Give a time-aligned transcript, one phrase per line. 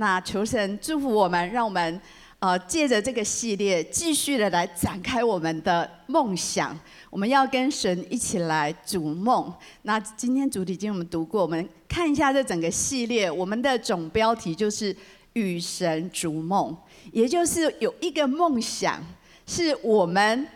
[0.00, 2.00] 那求神祝福我们，让我们
[2.38, 6.74] 呃借着这个系列继续的来展开我们的梦想。
[7.10, 9.52] 我们要跟神一起来逐梦。
[9.82, 14.96] 那今天主题经我们读过，我们看一下这整个系列，我们的总标题就是
[15.34, 16.74] 与神逐梦，
[17.12, 19.04] 也就是有一个梦想
[19.46, 20.48] 是我们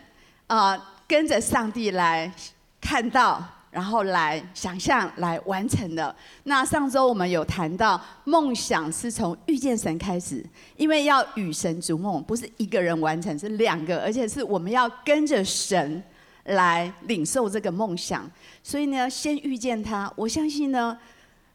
[0.47, 2.33] 啊、呃、跟着上帝来
[2.81, 3.47] 看到。
[3.75, 6.15] 然后来想象，来完成的。
[6.43, 10.41] 那上周我们有谈到，梦想是从遇见神开始，
[10.77, 16.01] 因为要与神逐梦，不是一个人完成，是两个，而且是我们要跟着神
[16.45, 18.31] 来领受这个梦想。
[18.63, 20.97] 所以呢，先遇见他，我相信呢，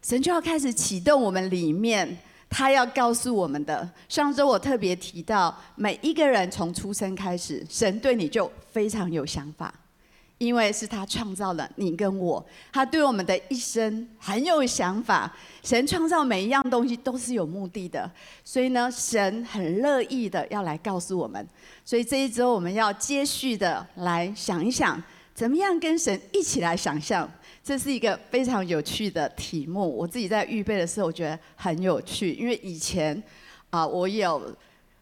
[0.02, 2.18] 神就要开始启动我们里面，
[2.51, 3.88] 他要告诉我们的。
[4.10, 9.73] 上周我特别提到，每一个人从出生开始，神对你就非常有想法。
[10.41, 15.30] 因为是他创造了你跟我，他对我们的一生很有想法。
[15.63, 18.11] 神创造每一样东西都是有目的的，
[18.43, 21.47] 所以呢，神很乐意的要来告诉我们。
[21.85, 25.01] 所以这一周我们要接续的来想一想，
[25.35, 27.30] 怎么样跟神一起来想象，
[27.63, 29.95] 这是一个非常有趣的题目。
[29.95, 33.23] 我自己在预备的时候，我觉得很有趣，因为以前
[33.69, 34.57] 啊，我有。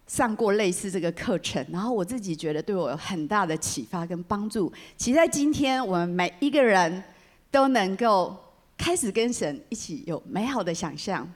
[0.09, 4.73] 上过类似这个课程，然后我自己觉得对我有很大的启发跟帮助。
[4.97, 7.05] 其实在今天，我们每一个人
[7.51, 8.34] 都能够
[8.79, 11.31] 开始跟神一起有美好的想象。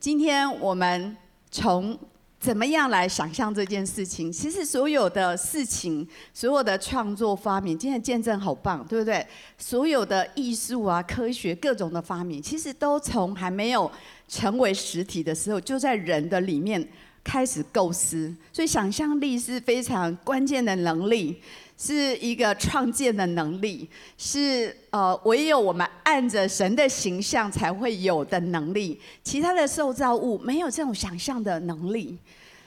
[0.00, 1.14] 今天我们
[1.50, 1.98] 从
[2.40, 4.32] 怎么样来想象这件事情？
[4.32, 9.26] 其实所有的事情，所有的创作发明，今天见证好棒，对不对？
[9.58, 13.92] 所有的艺术啊、科学各种的发明，其实都从还没有。
[14.28, 16.86] 成为实体的时候，就在人的里面
[17.22, 21.40] 开始构思，所以想象力是非常关键的能力，
[21.78, 29.00] 是一个创建的能力，是呃唯有我们按着神的形象才会有的能力。
[29.22, 32.18] 其他的受造物没有这种想象的能力。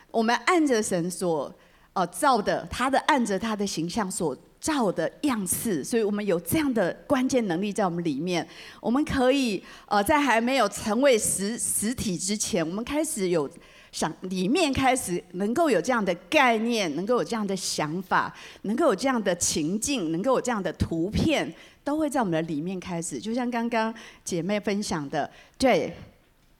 [0.09, 1.53] 我们按着神所
[1.94, 4.35] 呃造的，他的按着他的形象所。
[4.68, 8.46] 造的样式，所以我们有这样的关键能力在我们里面。
[8.81, 13.50] 我们可以呃，在还没有成为实实体之前，我们开始有
[13.94, 21.53] 想里面开始能够有这样的概念，能够有这样的想法，能够有这样的情境，能够有这样的图片，
[21.86, 23.18] 都会在我们的里面开始。
[23.22, 23.94] 就像刚刚
[24.25, 25.96] 姐妹分享的，对，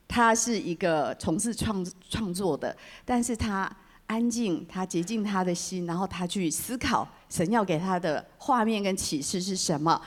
[0.08, 2.74] 他是一个从事创创作的，
[3.04, 3.70] 但是他。
[4.08, 10.02] 安静，他洁净他的心，然后他去思考神要给他的画面跟启示是什么。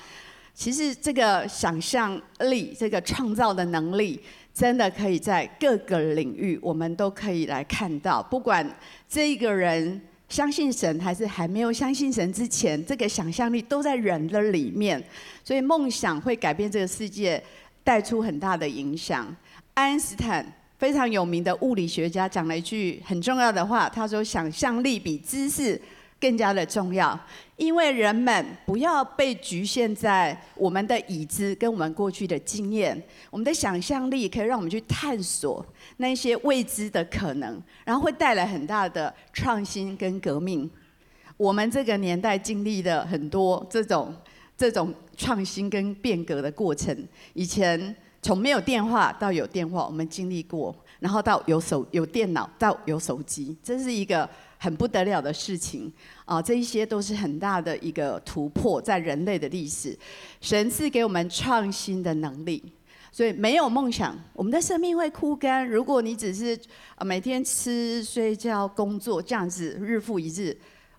[0.55, 4.21] 其实这个想象力，这个创造的能力，
[4.53, 8.23] 真的可以在各个领域，我们都可以来看到。
[8.23, 8.67] 不管
[9.09, 15.03] 这一个人相信神还是还没有相信神之前，这个想象力都在人的里面。
[15.45, 17.43] 所以梦想会改变这个世界，
[17.85, 19.35] 带出很大的影响。
[19.75, 20.60] 爱因斯坦。
[20.81, 25.79] 非常有名的物理学家讲了一句很重要的话，他说：“想象力比知识
[26.19, 27.21] 更加的重要，
[27.57, 32.99] 因为人们不要被局限在我们的已知跟我们过去的经验，
[33.29, 35.63] 我们的想象力可以让我们去探索
[35.99, 40.71] 那些未知的可能，然后会带来很大的创新跟革命。
[41.37, 44.15] 我们这个年代经历了很多这种
[44.57, 55.91] 这种创新跟变革的过程，以前。”从没有电话到有电话，我们经历过；然后到有手有电脑到有手机，这是一个很不得了的事情
[56.27, 56.41] 啊！
[56.43, 59.99] 这一些都是很大的一个突破，在人类的历史。
[60.43, 62.63] 神赐给我们创新的能力，
[63.11, 65.67] 所以没有梦想，我们的生命会枯干。
[65.67, 66.59] 如果你只是
[67.03, 70.55] 每天吃睡觉工作这样子日复一日，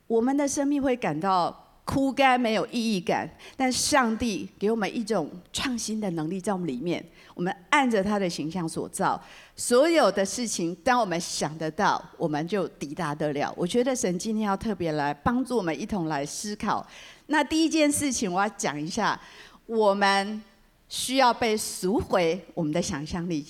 [0.08, 1.61] 我们的生命会感到。
[1.84, 7.04] 枯干没有意义感，但上帝给我们一种创新的能力在我们里面。
[7.34, 9.20] 我们按着他的形象所造，
[9.56, 13.52] 所有的事情，当我们想得到，我们就抵达得了。
[13.58, 16.86] 我觉得神今天要特别来帮助我们一同来思考。
[17.28, 19.20] 那第一件事情，我要讲一下，
[19.66, 20.44] 我们
[20.88, 23.46] 需要被赎回我们的想象力。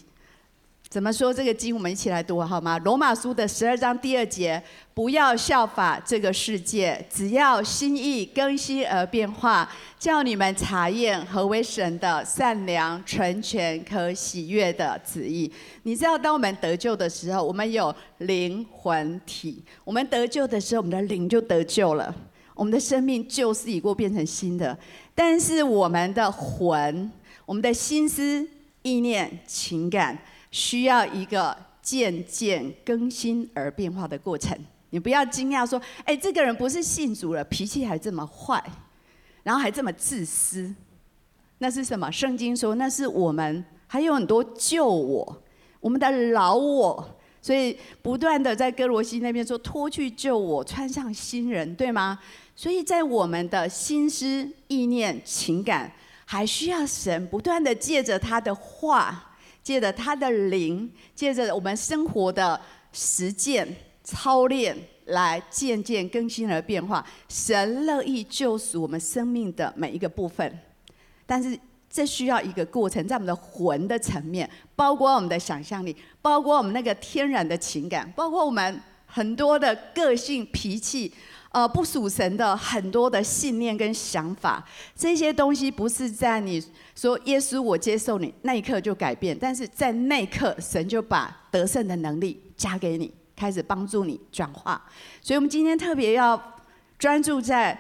[0.92, 1.74] 怎么说这个经？
[1.74, 2.78] 我们一起来读好吗？
[2.80, 4.62] 罗马书的十二章第二节，
[4.94, 15.50] 不要效法这个世界，只要心意更新而变化，叫你们查验何为神的善良、纯全、可喜悦的旨意。
[15.84, 19.64] 你知道，当我们得救的时候，我们有灵魂体。
[19.86, 22.14] 我们得救的时候，我们的灵就得救了，
[22.54, 24.78] 我们的生命旧事已过，变成新的。
[25.16, 27.10] 但是我们的魂、
[27.46, 28.46] 我们的心思、
[28.82, 30.20] 意念、情感。
[30.52, 34.58] 需要一个渐渐更新而变化的过程。
[34.92, 38.64] 你不要惊讶说：“哎，这个人不是信主了，脾气还这么坏，
[39.44, 40.76] 然后还这么自私。”
[41.60, 42.12] 那是什么？
[42.12, 45.44] 圣经说那是我们还有很多旧我，
[45.80, 47.18] 我们的老我。
[47.44, 52.20] 所以不断的在歌罗西那边说，脱去旧我，穿上新人，对吗？
[52.56, 55.92] 所以在我们的心思、意念、情感，
[56.26, 59.31] 还需要神不断的借着他的话，
[59.64, 62.60] 借着他的灵，借着我们生活的
[62.92, 63.68] 实践
[64.04, 67.06] 操练，来渐渐更新而变化。
[67.28, 70.60] 神乐意救赎我们生命的每一个部分，
[71.26, 71.60] 但是。
[71.94, 81.12] 这需要一个过程，在我们的魂的层面，包括我们的想象力，包括我们那个天然的情感，包括我们很多的个性、脾气，
[81.52, 84.66] 呃，不属神的很多的信念跟想法，
[84.96, 86.64] 这些东西不是在你
[86.96, 94.82] 说耶稣我接受你那一刻就改变，但是在那一刻神就把得胜的能力加给你，开始帮助你转化。
[95.22, 96.42] 所以我们今天特别要
[96.98, 97.80] 专注在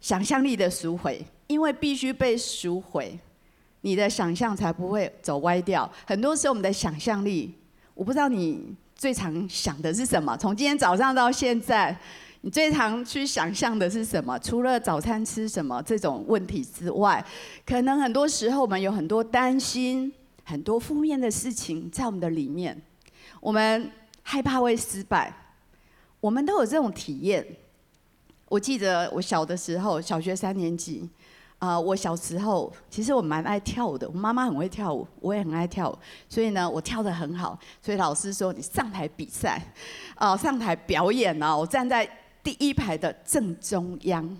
[0.00, 1.24] 想象力的赎回。
[1.46, 3.16] 因为必须被赎回，
[3.82, 5.88] 你的想象才不会走歪掉。
[6.06, 7.52] 很多时候，我们的想象力，
[7.92, 10.34] 我不知道你最常想的是什么。
[10.38, 11.94] 从今天早上到现在，
[12.44, 14.38] 你最常去想象的是什么？
[14.38, 17.24] 除了早餐吃什么这种问题之外，
[17.64, 20.12] 可能很多时候我们有很多担心，
[20.44, 22.78] 很多负面的事情在我们的里面。
[23.40, 23.90] 我们
[24.22, 25.34] 害怕会失败，
[26.20, 27.42] 我们都有这种体验。
[28.50, 31.08] 我记得我小的时候，小学三年级。
[31.60, 35.98] 啊、我小时候其实我蛮爱跳舞的，我妈妈很会跳舞，我也很爱跳舞，
[36.28, 37.58] 所以呢，我跳得很好。
[37.80, 39.58] 所以老师说你上台比赛，
[40.16, 42.06] 啊、上台表演呢，我站在
[42.44, 44.36] 第一排的正中央。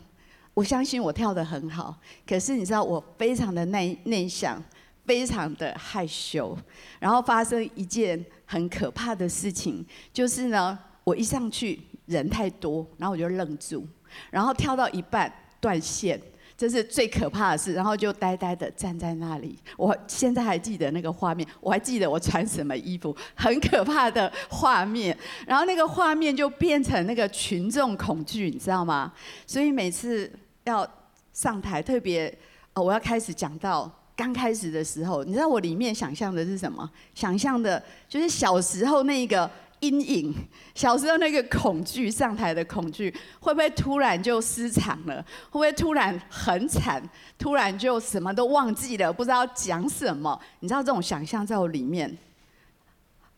[0.52, 4.62] 我相信我跳得很好，可是你知道我非常的内内向，
[5.04, 6.56] 非常的害羞。
[7.00, 13.84] 然后发生一件很可怕的事情，就是呢，我一上去人太多，然后我就愣住，
[14.30, 16.20] 然后跳到一半断线。
[16.56, 19.58] 这是最可怕的事，然后就呆呆的站在那里。
[19.76, 25.16] 我现在还记得那个画面，我还记得我穿什么衣服，很可怕的画面。
[25.46, 29.12] 然后那个画面就变成那个群众恐惧，你知道吗？
[29.46, 30.30] 所以每次
[30.62, 30.88] 要
[31.32, 32.32] 上台，特别
[32.74, 36.88] 哦，我要开始讲到刚开始的时候，你知道我里面想象的是什么？
[37.14, 39.50] 想象的就是小时候那个。
[39.84, 40.34] 阴影，
[40.75, 45.22] 小时候那个恐惧，上台的恐惧，会不会突然就失常了？
[45.50, 47.02] 会不会突然很惨？
[47.38, 50.40] 突然就什么都忘记了，不知道讲什么？
[50.60, 52.16] 你知道这种想象在我里面，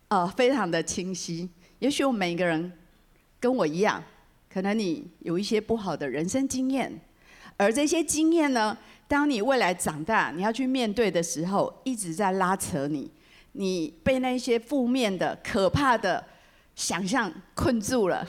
[0.07, 1.49] 呃，非常的清晰。
[1.81, 2.73] 也许我们每一个人
[3.41, 4.01] 跟我一样，
[4.49, 7.01] 可能你有一些不好的人生经验，
[7.57, 8.79] 而这些经验呢，
[9.09, 13.11] 当你未来长大，你要去面对的时候，一直在拉扯你，
[13.53, 16.25] 你被那些负面的、可怕的。
[16.77, 18.25] 想象困住了，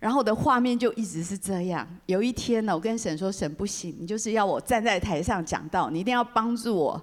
[0.00, 1.86] 然后我的画面就一直是这样。
[2.06, 7.00] 有一天呢，我跟神说：“神不行，你就是要我站在台上讲道，你一定要帮助我。”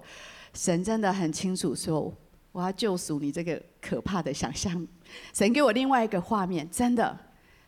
[0.52, 2.12] 神真的很清楚说
[2.50, 4.86] ：“我要救赎你这个可怕的想象。”
[5.32, 7.16] 神给我另外一个画面，真的，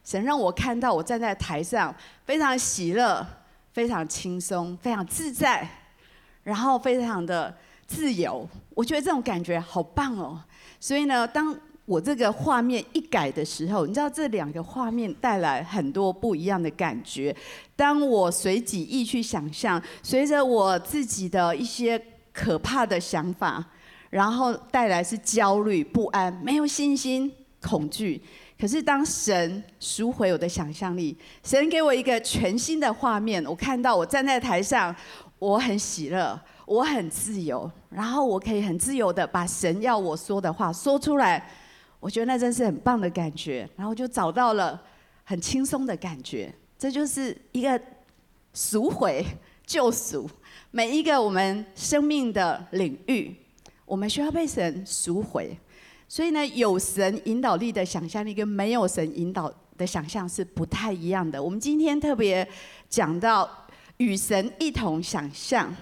[0.04, 1.94] 神让我看到我站在台上，
[2.26, 3.24] 非常喜乐，
[3.72, 5.68] 非常轻松，非常自在，
[6.42, 8.48] 然后非常的自由。
[8.74, 10.42] 我觉得这种感觉好棒哦。
[10.80, 17.34] 所以呢，当我这个画面一改的时候，你知道这两个画面带来很多不一样的感觉。
[17.74, 22.00] 当我随己意去想象，随着我自己的一些
[22.32, 23.64] 可怕的想法，
[24.10, 27.30] 然后带来是焦虑、不安、没有信心、
[27.60, 28.22] 恐惧。
[28.58, 34.94] 可是当神赎回我的想象力，神给我一个全新的画面，我看到我站在台上，
[35.40, 41.44] 我很喜乐，我很自由，然后我可以很自由的把神要我说的话说出来。
[42.02, 44.82] 我觉得那真是很棒的感觉，然后就找到了
[45.22, 46.52] 很轻松的感觉。
[46.76, 47.80] 这就是一个
[48.52, 49.24] 赎回、
[49.64, 50.28] 救赎，
[50.72, 53.32] 每一个我们生命的领域，
[53.84, 55.56] 我们需要被神赎回。
[56.08, 61.40] 所以呢，有神引导力的想象力跟没有神引导的想象是不太一样的。
[61.40, 62.46] 我们今天特别
[62.88, 63.48] 讲到
[63.98, 65.72] 与神一同想象，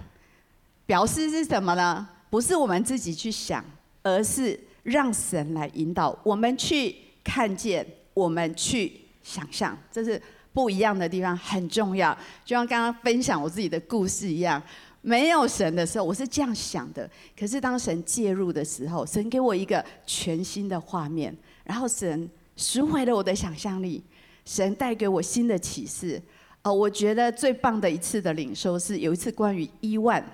[0.85, 2.07] 表示是什么呢？
[2.29, 3.65] 不是我们自己去想，
[4.03, 4.61] 而是。
[4.83, 10.21] 让神来引导我们去看见，我们去想象，这是
[10.53, 12.17] 不一样的地方，很重要。
[12.45, 14.61] 就像刚刚分享我自己的故事一样，
[15.03, 17.09] 没有神的时候，我是这样想的。
[17.39, 24.03] 可是当神介入的时候，神给我一个全新的画面，然后神赎回了我的想象力，
[24.45, 26.21] 神带给我新的启示。
[26.63, 30.25] 呃，我觉得最棒的一次的领受是有一次关于伊万，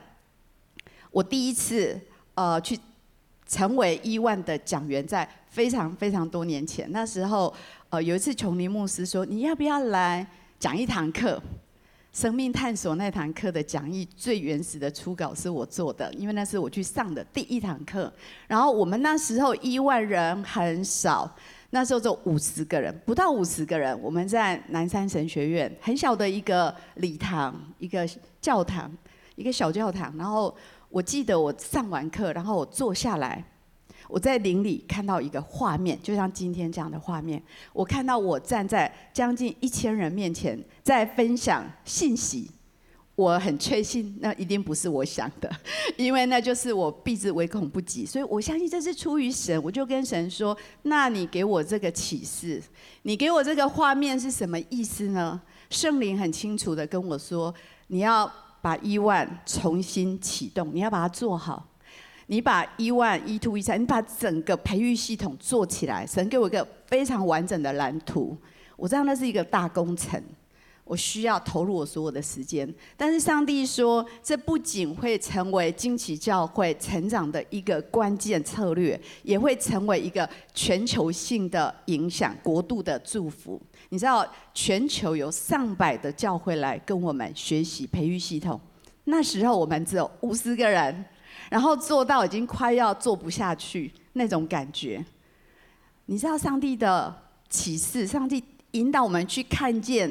[1.10, 2.00] 我第一次
[2.34, 2.78] 呃去。
[3.46, 7.52] 成为亿万的讲员，在非常非常多年前，那时候，
[7.90, 10.26] 呃，有一次琼尼牧师说：“你要不要来
[10.58, 11.40] 讲一堂课？”
[12.12, 18.10] 生命探索那堂课的讲义最原始的初稿是我做的，因为那是我去上的第一堂课。
[18.46, 21.30] 然后我们那时候一万人很少，
[21.70, 23.94] 那时候就五十个人，不到五十个人。
[24.00, 28.08] 我们在南山神学院很小的一个礼堂，一个
[28.40, 28.90] 教堂，
[29.34, 30.16] 一个小教堂。
[30.16, 30.56] 然后
[30.88, 33.44] 我记得我上完课，然后我坐下来。
[34.08, 37.42] 我在灵里看到一个画面，就像今天这样的画面。
[37.72, 42.50] 我看到我站在将近一千人面前，在分享信息。
[43.16, 45.50] 我很确信，那一定不是我想的，
[45.96, 48.04] 因为那就是我避之唯恐不及。
[48.04, 49.60] 所以我相信这是出于神。
[49.62, 52.62] 我就跟神说：“那你给我这个启示，
[53.02, 55.40] 你给我这个画面是什么意思呢？”
[55.70, 57.52] 圣灵很清楚地跟我说
[57.88, 58.30] ：“你要
[58.66, 61.64] 把一万重新启动，你要把它做好。”
[62.28, 66.04] 你把一万一 two 一三，你把整个培育系统做起来。
[66.04, 68.36] 神给我一个非常完整的蓝图，
[68.74, 70.20] 我知道那是一个大工程，
[70.86, 72.66] 我需要投入我所有的时间。
[72.96, 83.60] 但是上帝说，这不仅会成为惊奇教会成长的一个关键策略，也会成为一个全球性的影响、国度的祝福。
[83.88, 88.58] 你知道，全球有上百的教会来跟我们学习培育系统，
[89.04, 91.04] 那时候我们只有五十个人。
[91.48, 95.04] 然后做到已经快要做不下去那种感觉，
[96.06, 97.14] 你知道上帝的
[97.48, 100.10] 启示，上帝引导我们去看见，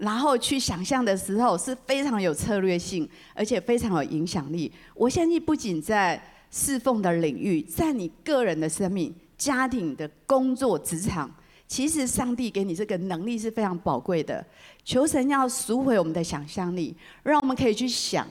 [0.00, 4.72] 然后去想象的时候是非常有策略性，而且非常有影响力。
[4.94, 11.30] 我相信不仅在侍奉的领域，在你个人的生命、家庭的工作、职场，
[11.68, 14.44] 其实上帝给你这个能力是非常宝贵的。
[14.84, 18.26] 求神要赎回我们的想象力，让我们可以去想。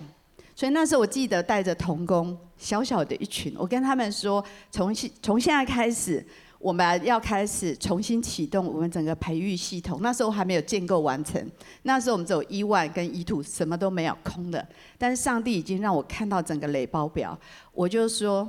[0.56, 6.26] 所以那时候我记得带着童工小小的一群，我跟他们说，从现从现在开始，
[6.60, 10.00] 我们要开始重新启动我们整个培育系统。
[10.04, 11.44] 那时候还没有建构完成，
[11.82, 14.64] 那时候我们只有一万跟一土，什么都没有，空的。
[14.98, 17.36] 但是上帝已经让我看到整个累包表，
[17.74, 18.48] 我就说，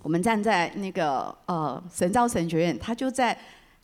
[0.00, 3.38] 我们站在那个呃神造神学院，他就在。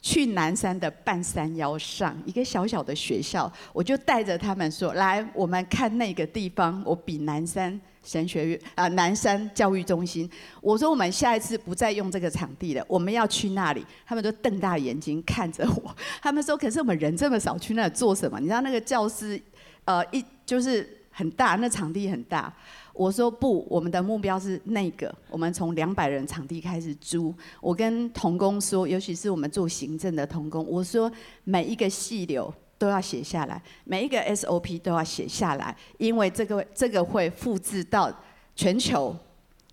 [0.06, 10.30] 去南山的半山腰上，一个小小的学校，我就带着他们说：“来，我们看那个地方。”我比南山神学院啊，南山教育中心。
[10.61, 15.96] 我说：“我们下一次不再用这个场地了，我们要去那里。”他们都瞪大眼睛看着我。
[16.23, 19.40] 他们说：“可是我们人这么少，去那里做什么？”你知道那个教室，
[19.87, 22.52] 呃，一就是很大，那场地很大。
[22.92, 25.12] 我说不，我们的目标是那个。
[25.28, 27.34] 我们从两百人场地开始租。
[27.61, 31.11] 我跟同工说，尤其是我们做行政的同工，我说
[31.42, 38.12] 每一个细流都要写下来，每一个 SOP 都要写下来，因为这个这个会复制到
[38.57, 39.16] 全球，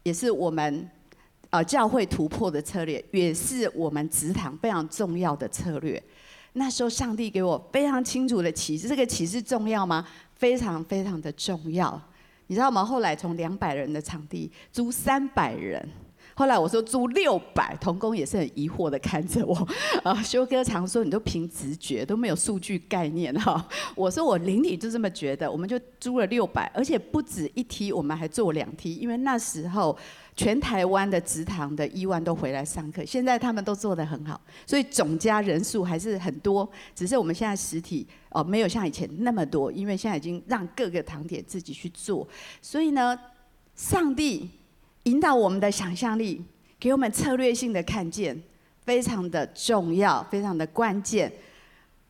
[0.03, 0.89] 也是我们
[1.49, 6.01] 呃教会突破的策略，也是我们职场非常重要的策略。
[6.53, 10.05] 那时候上帝给我非常清楚的启示，这个启示重要吗？
[10.35, 12.01] 非常非常的重要。
[12.47, 12.83] 你知道吗？
[12.83, 15.87] 后来从两百人的场地租三百人，
[16.41, 19.55] 后来我说租六百，童工也是很疑惑的看着我。
[20.03, 23.63] 啊，修哥常说你都凭直觉，都没有数据概念哈。
[23.95, 29.95] 我说我灵里就这么觉得，我们就租了六百，而且不止一梯，我们还做两梯，因为那时候。
[30.33, 36.67] 全台湾的职堂的一万都回来上课，现在他们都做得很好，所以总加人数还是很多。
[36.95, 42.25] 只是我们现在实体哦，没有像以前那么多，因为现在已经让各个堂点自己去做。
[42.61, 43.15] 所以呢，
[43.75, 44.49] 上帝
[45.03, 46.43] 引导我们的想象力，
[46.79, 48.39] 给我们策略性的看见，
[48.85, 51.31] 非常的重要，非常的关键。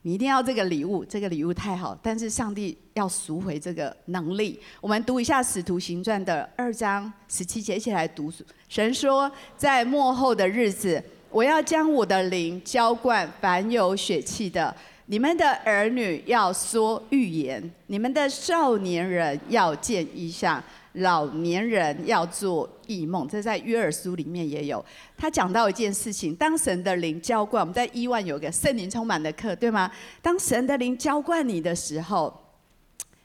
[0.03, 4.59] 你一定要这个礼物，这个礼物太好，但是上帝要赎回这个能力。
[4.81, 8.33] 我们读一下《使徒行传》的二章十七节，一起来读。
[8.67, 14.75] 神说，在末后的日子，我要将我的灵浇灌凡有血气的。
[15.05, 20.61] 你们的儿女要说预言，你们的少年人要见异象。
[20.93, 24.83] 老年人要做异梦，这在约珥书里面也有。
[25.17, 29.89] 他讲到一件事情：当神的灵浇灌，我们在伊万有个圣灵充满的课，对吗？
[30.21, 32.33] 当神的灵浇灌你的时候，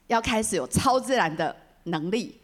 [0.06, 1.54] 要开始有超自然的
[1.84, 2.38] 能力。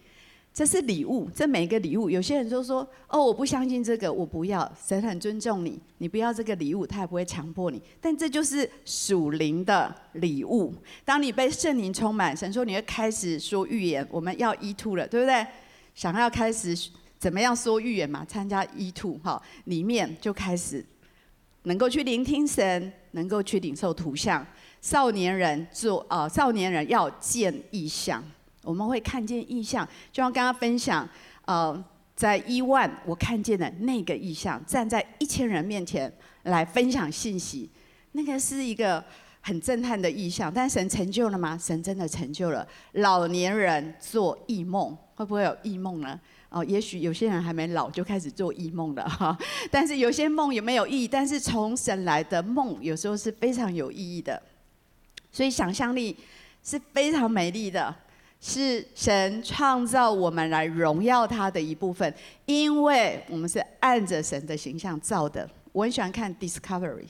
[0.54, 7.80] 这是礼物，这每一个礼物，有些人就说：“哦，我不相信这个，我不要。”神很尊重你，你不要这个礼物，他也不会强迫你。
[8.02, 10.74] 但这就是属灵的礼物。
[11.06, 14.06] 当你被圣灵充满，神说你会开始说预言。
[14.10, 15.46] 我们要 E Two 了，对不对？
[15.94, 16.76] 想要开始
[17.18, 18.22] 怎么样说预言嘛？
[18.22, 20.84] 参加 E Two 哈，里面就开始
[21.62, 24.46] 能够去聆听神，能够去领受图像。
[24.82, 28.22] 少年人做啊、少年人要见异象。
[28.62, 31.08] 我们会看见异象，就像刚刚分享，
[31.46, 36.12] 呃，在一万我看见的那个异象，站在一千人面前
[36.44, 37.70] 来分享信息，
[38.12, 39.04] 那个是一个
[39.40, 41.58] 很震撼的异象，但神成就了吗？
[41.58, 42.66] 神真的成就了。
[42.92, 46.18] 老年人做异梦，会不会有异梦呢？
[46.48, 49.36] 哦，也许有些人还没老就开始做异梦了哈。
[49.70, 51.08] 但是有些梦有没有意义？
[51.08, 54.40] 但是从神来的梦，有时候是非常有意义的。
[55.32, 56.14] 所以想象力
[56.62, 57.94] 是非常美丽的，
[58.42, 62.12] 是神创造我们来荣耀他的一部分，
[62.44, 65.48] 因为我们是按着神的形象造的。
[65.70, 67.06] 我很喜欢看 Discovery。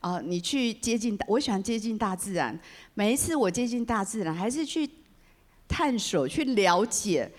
[0.00, 2.58] 啊、你去接近，我喜欢接近大自然。
[2.94, 4.88] 每一次我接近大自然，还是去
[5.68, 7.30] 探索、去了解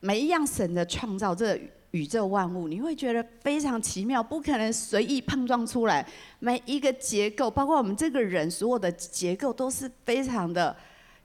[0.00, 1.56] 每一样神的创造，这
[1.92, 6.04] 宇宙万物，你会觉得非常奇妙，不可能随意碰撞出来。
[6.40, 10.76] 每一个结构，包括我们这个人，所有的结构都是非常的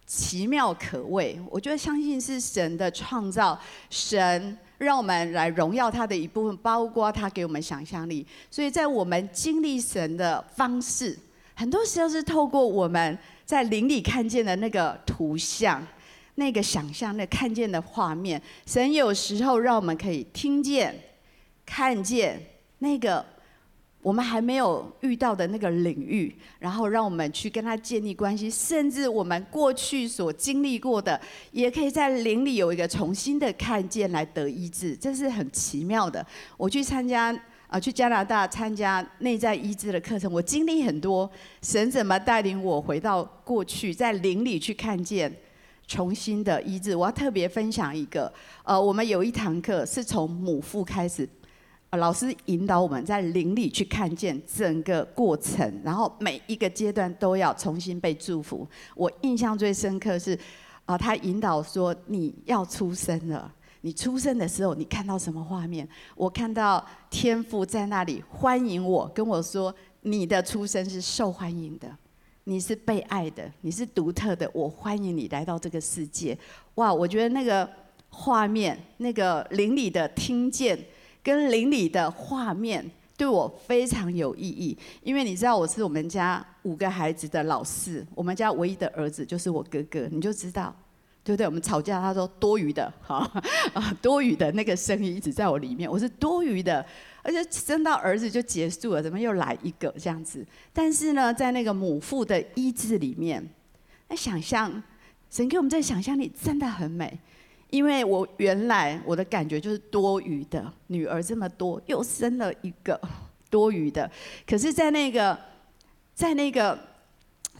[0.05, 1.39] 奇妙可畏。
[1.49, 4.57] 我觉得相信是神的创造，神。
[4.79, 8.25] 让我们来荣耀他的一部分，包括他给我们想象力。
[8.51, 11.17] 所以在我们经历神的方式，
[11.53, 15.81] 很多时候是透过我们在灵里看见的那个图像、
[16.35, 18.41] 那个想象、那看见的画面。
[18.65, 20.93] 神有时候让我们可以听见、
[21.65, 22.41] 看见
[22.79, 23.25] 那个。
[24.03, 31.19] 我们还没有遇到的那个领域，然后让我们去跟他建立关系，甚至我们过去所经历过的，
[31.51, 36.23] 也可以在灵里有一个重新的看见，来得医治，这是很奇妙的。
[36.57, 37.33] 我去参加
[37.67, 41.29] 啊，去加拿大参加内在医治的课程，我经历很多，
[41.61, 45.33] 神怎么带领我回到过去，在灵里去看见
[45.87, 46.93] 重新的医治。
[46.93, 48.31] 我要特别分享一个，
[48.63, 51.27] 呃，我们有一堂课是从母腹开始。
[51.97, 58.67] 老师引导我们在灵里去看见整个过程，然后每一个阶段都要重新被祝福。
[58.95, 60.37] 我印象最深刻是，
[60.85, 65.87] 啊，他引导说你要出生了，你出生的时候你看到什么画面？
[66.15, 71.87] 我看到天父在那里欢迎我，跟我说你的出生是受欢迎的，
[72.45, 76.35] 你是被爱的，你是独特的，我欢迎你来到这个世界。
[76.75, 77.69] 哇，我觉得那个
[78.09, 80.75] 画面，那个灵里的听见。
[81.23, 90.75] 跟邻里的画面对我非常有意义，因为你知道我是我们家五个孩子的老四，我们家唯一的儿子就是我哥哥，你就知道，
[91.23, 91.45] 对不对？
[91.45, 93.19] 我们吵架，他说多余的，哈
[93.73, 96.85] 啊， 多余的那个声音一直在我里面，我是多余的，
[97.21, 100.45] 而且生到儿子就结束了，怎么又来一个这样子？
[100.73, 103.47] 但是呢，在那个母父的医治里面，
[104.09, 104.83] 那想象
[105.29, 107.19] 神给我们这想象力真的很美。
[107.73, 113.01] 因为我原来我的感觉就是多余的，女儿这么多，又生了一个
[113.49, 114.07] 多余的。
[114.45, 115.35] 可是，在那个，
[116.13, 116.77] 在那个，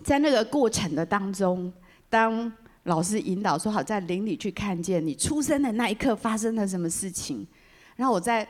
[0.03, 1.73] 在那个过程的当中，
[2.11, 7.47] 当老师引导说好，在灵里去看见你出生的那一刻发生了什么事情，
[7.95, 8.47] 然后我在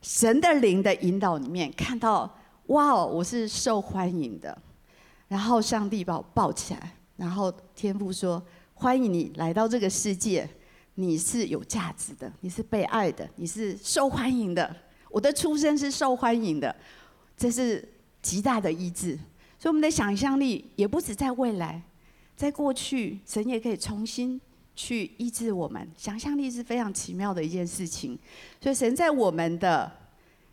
[0.00, 2.34] 神的灵的引导里面看到，
[2.68, 4.56] 哇哦，我是受欢迎的。
[5.28, 10.48] 然后上帝把我抱起来，然后天父说：“欢迎你来到这个世界。”
[10.94, 14.74] 你是有价值的，你是被爱的，你是受欢迎的。
[15.10, 16.74] 我的出生是受欢迎的，
[17.36, 17.86] 这是
[18.20, 19.18] 极大的医治。
[19.58, 21.80] 所以我们的想象力也不止在未来，
[22.36, 24.40] 在过去，神也可以重新
[24.74, 25.88] 去医治我们。
[25.96, 28.18] 想象力是非常奇妙的一件事情。
[28.60, 29.90] 所以神在我们的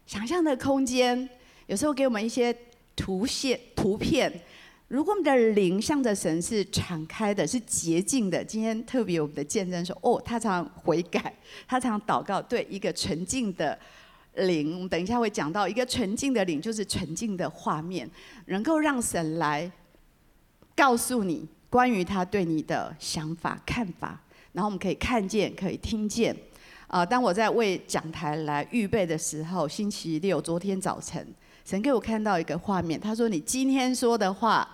[0.06, 1.30] 想象的空间，
[1.68, 2.56] 有时候给我们一些
[2.96, 4.32] 图线、图片。
[4.90, 11.32] 如果我们的灵向着神是敞开的，是洁净的，今天特别我们的见证说，哦，他常悔改，
[11.68, 13.78] 他常祷告，对一个纯净的
[14.34, 18.10] 灵，我们等一下会讲到一个纯净的灵，就是纯净的画面，
[18.48, 19.72] 能够让神来
[20.76, 24.20] 告诉你关于他对你的想法、看法，
[24.54, 26.36] 然后我们可以看见，可以听见。
[26.88, 31.24] 啊、呃，当我在为讲台来预备的时候，星期六昨天早晨，
[31.64, 34.68] 神给我看到一个画面，他说：“你今天说的话。”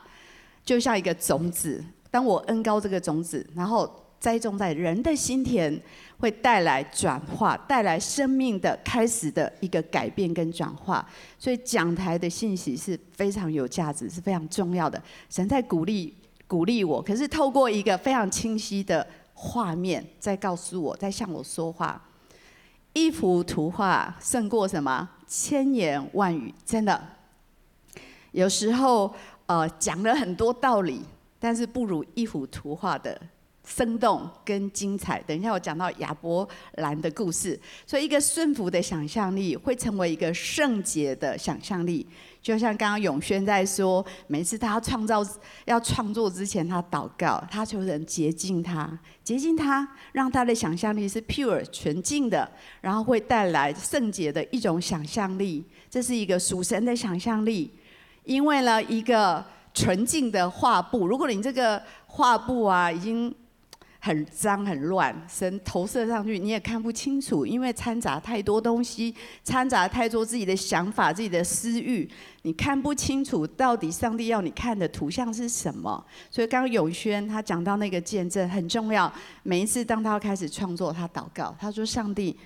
[0.66, 3.88] 就像一个种子，当我恩膏这个种子，然后
[4.20, 5.80] 栽种在人的心田，
[6.18, 11.08] 会带来转化，带来生命的开始的一个改变跟转化。
[11.38, 15.00] 所以讲台的信息是非常有价值，是非常重要的。
[15.30, 16.12] 神在鼓励
[16.48, 22.02] 鼓励我，可是透过一个非常清晰的画面，在告诉我，在向我说话。
[22.94, 27.00] 一幅图画胜过什么千言万语，真的。
[28.32, 29.14] 有时候。
[29.48, 31.02] 呃，讲了很多道理，
[31.40, 33.20] 但是不如一幅图画的
[33.64, 35.22] 生动跟精彩。
[35.28, 42.08] 等一下我讲到亚伯兰的故事，所以一个顺服的想象力会成为一个圣洁的想象力。
[42.42, 45.24] 就像刚刚永轩在说，每次他要创造、
[45.66, 52.50] 要创作之前，他祷告，他求人洁净他，洁净他，让他的想象力是 pure 纯净的，
[52.82, 55.64] 然后会带来圣洁的一种想象力。
[55.90, 57.72] 这是一个属神的想象力。
[58.26, 61.08] 因为呢，一个纯净的画布。
[61.08, 63.34] 如果你这个画布啊已经
[64.00, 72.08] 很脏很乱，神投射上去你也看不清楚，因为掺杂太多东西，掺杂太多自己的想法、自己的私欲，
[72.44, 76.06] 你看不清楚到底上帝要你看的图像是什么。
[76.30, 79.12] 所以刚刚永轩他讲到那个见证很重要。
[79.42, 82.38] 每一次当他要开始创作，他祷告，他说：“上帝，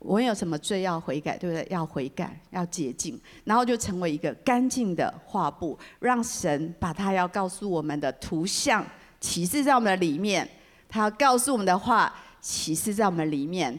[0.00, 1.66] 我有什么罪要悔改，对不对？
[1.70, 8.84] 要悔改，要洁净，然后就成为一个干净的画布，让神把他要告诉我们的图像
[9.20, 10.48] 启示在我们的里面。”
[10.88, 13.78] 他要告诉我们的话，启示在我们里面。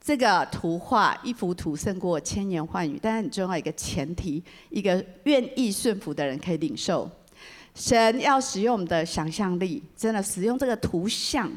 [0.00, 2.98] 这个图画，一幅图胜过千言万语。
[3.00, 7.10] 但是很重要一个前提，一个愿意顺服的人可以领受。
[7.74, 11.50] 神要使用我们的想象力，真的使用这个图像，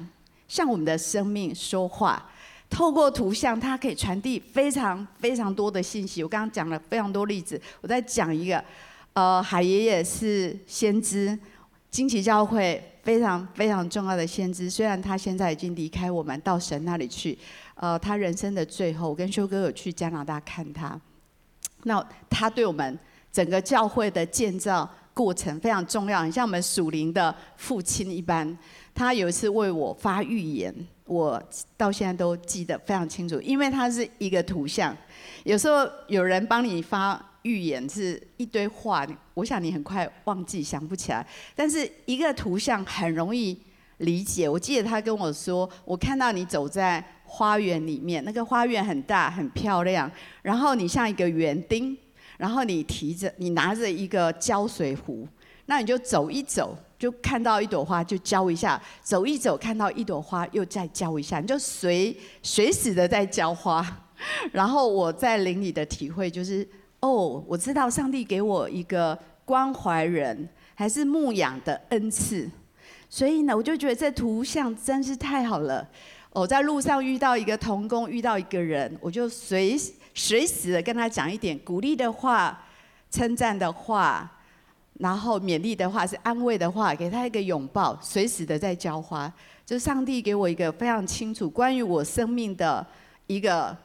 [0.48, 2.30] 向我们的生命说话。
[2.76, 6.22] 透过图像，它可以传递非常非常多的信息。
[6.22, 8.62] 我刚刚讲了非常多例子，我再讲一个。
[9.14, 11.40] 呃，海爷爷是先知，
[11.90, 12.84] 惊奇教会。
[13.02, 17.38] 非常非常重要的先知，虽然他现在已经离开我们，到神那里去。
[17.76, 21.00] 呃，他人生的最后，我跟修哥有去加拿大看他。
[21.84, 23.00] 那他对我们
[23.32, 28.58] 整个教会的建造过程非常重要，很像我们属灵的父亲一般。
[28.96, 30.74] 他有一次为我发预言，
[31.06, 31.40] 我
[31.78, 34.98] 到现在都记得非常清楚，因为他是一个图像。
[35.44, 37.24] 有时候有人帮你发。
[37.46, 39.06] 预言是一堆话，
[39.36, 41.24] 我想你很快忘记，想不起来。
[41.56, 43.56] 但是一个图像很容易
[43.98, 44.50] 理解。
[44.50, 51.96] 我记得他跟我说，我看到你走在花园里面，那个花园很大很漂亮，然后你像一个园丁，
[52.38, 55.28] 然后你提着你拿着一个浇水壶，
[55.68, 56.76] 那你就走一走，
[57.06, 63.86] 就看到一朵花就浇一下，走一走看到一朵花又再浇一下，你就随随时的在浇花。
[64.52, 66.68] 然后我在灵里的体会就是。
[67.02, 72.50] 哦我知道上帝给我一个关怀人还是牧养的恩赐，
[73.08, 75.88] 所以呢，我就觉得这图像真是太好了。
[76.32, 79.80] 我、oh, 在路上遇到一个童工，遇到一个人，我就随
[80.16, 82.60] 随时的跟他讲一点鼓励的话、
[83.12, 84.35] 称赞的话，
[85.00, 89.32] 然后勉励的话是安慰的话，给他一个拥抱，随时的在浇花。
[89.66, 92.86] 就上帝给我一个非常清楚关于我生命的
[93.28, 93.76] 一个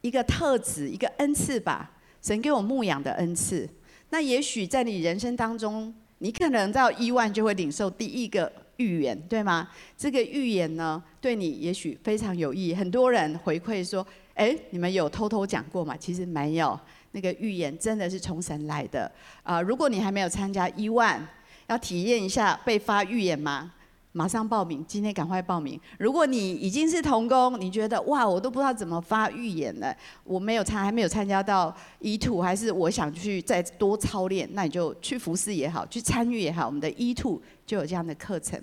[0.00, 1.90] 一个特质、一个恩赐吧。
[2.22, 3.68] 神给我牧养的恩赐，
[4.10, 9.68] 那也许在你人生当中，你可能到一万就会领受第一个预言，对吗？
[9.96, 12.74] 这个预言呢，对你也许非常有益。
[12.74, 16.76] 很多人回馈说：“哎，你们有偷偷讲过吗？”其实没有，
[17.16, 19.10] 那个预言真的是从神来的。
[19.42, 21.26] 啊，如果你还没有参加一万，
[21.66, 23.72] 要体验一下被发预言吗？
[24.12, 25.80] 马上报名，今天赶快报名。
[25.98, 38.58] 如果你已经是童工，你觉得哇，我都不知道怎么发预言了，我没有参，还没有参加到 E2，还是我想去再多操练，那你就去服侍也好，去参与也好，我们的 E2 就有这样的课程。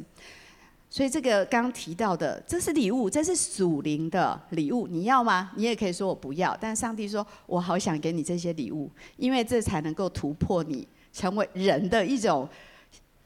[0.94, 5.50] 所以这个刚刚提到的，这是礼物，这是属灵的礼物，你要吗？
[5.56, 12.48] 你也可以说我不要，但上帝说我好想给你这些礼物，因为这才能够突破你成为人的一种。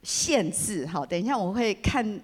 [0.04, 2.22] 限制，好，等一下我会看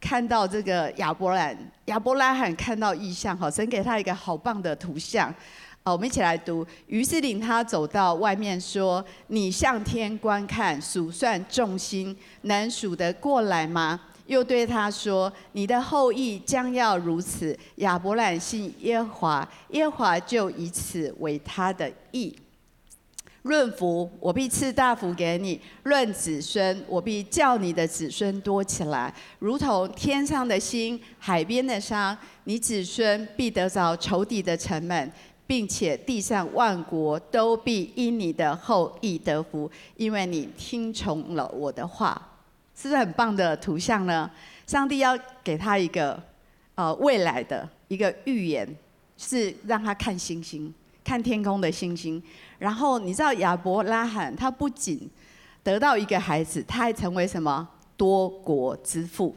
[0.00, 5.34] 看到这个亚伯兰，亚伯拉罕看到异象，好，神给他一个好棒的图像，
[5.82, 6.64] 好，我们一起来读。
[6.86, 22.36] 于是领他走到外面，说：“你向天观看，数算众星，能数得过来吗？”又对他说：“你的后裔将要如此。”亚伯兰信耶和华，耶和华就以此为他的义。
[23.42, 32.18] 论福，我必赐大福给你；论子孙，我必叫你的子孙多起来，如同天上的星、海边的沙。
[32.42, 35.12] 你子孙必得着仇敌的城门，
[35.46, 42.20] 并且地上万国都必因你的后裔得福，因为你听从了我的话。
[42.76, 44.30] 是不是很棒的图像呢？
[44.66, 46.22] 上帝要给他一个
[46.74, 48.68] 呃未来的一个预言，
[49.16, 50.72] 是让他看星星。
[51.02, 52.20] 看天空的星星，
[52.58, 55.08] 然后你知道亚伯拉罕他不仅
[55.62, 59.32] 得到一个孩子，他还成为什么多国之父？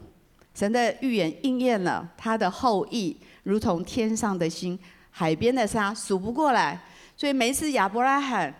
[0.52, 4.76] 神的预言应验了，他的后裔如同天上的星、
[5.12, 6.76] 海边的沙，数不过来。
[7.16, 8.52] 所以每一次亚伯拉罕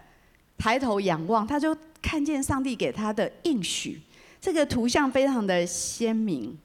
[0.56, 4.00] 抬头仰望，他就看见上帝给他的应许。
[4.40, 6.56] 这个图像非常的鲜明。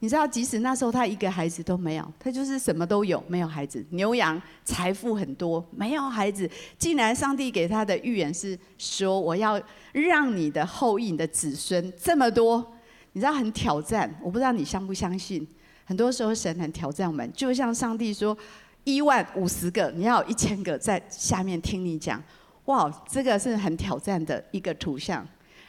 [0.00, 6.48] 你知道，即使那时候他一个孩子都没有，他就是什么都有，没有孩子，牛羊财富很多，没有孩子。
[6.78, 9.60] 竟然上帝给他的预言是说：“我要
[9.92, 12.64] 让你的后裔、你的子孙这么多。”
[13.12, 15.44] 你知道很挑战，我不知道你相不相信。
[15.84, 18.36] 很多时候神很挑战我们，就像上帝说
[18.84, 22.22] ：“一万五十个，你要有一千个在下面听你讲。”
[22.66, 25.26] 哇，这个是很挑战的一个图像。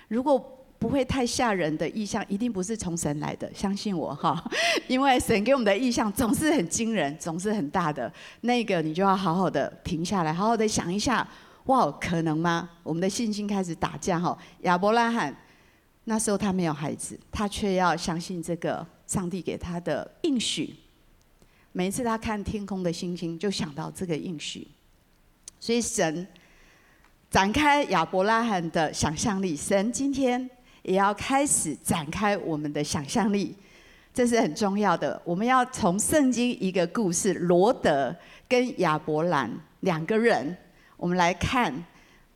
[0.08, 4.42] 如果不会太吓人的意象，一定不是从神来的，相信我哈。
[4.88, 8.12] 因为神给我们的意象总是很惊人，总是很大的。
[8.42, 11.28] 那个你就要好好的停下来，好好的想一下，
[11.66, 12.70] 哇，可能吗？
[12.82, 14.38] 我们的信心开始打架哈。
[14.62, 15.36] 亚伯拉罕
[16.06, 20.74] 那时候他没有孩子，他却要相信这个上帝给他的应许。
[21.74, 24.66] 每一次他看天空的星星，就想到这个应许。
[25.60, 26.26] 所以神
[27.30, 30.50] 展开亚伯拉罕的想象力，神今天
[30.84, 33.56] 也要开始展开我们的想象力，
[34.14, 35.22] 这是很重要的。
[35.24, 38.16] 我们要从圣经一个故事，罗德
[38.48, 40.58] 跟亚伯兰两个人，
[40.98, 41.74] 我们来看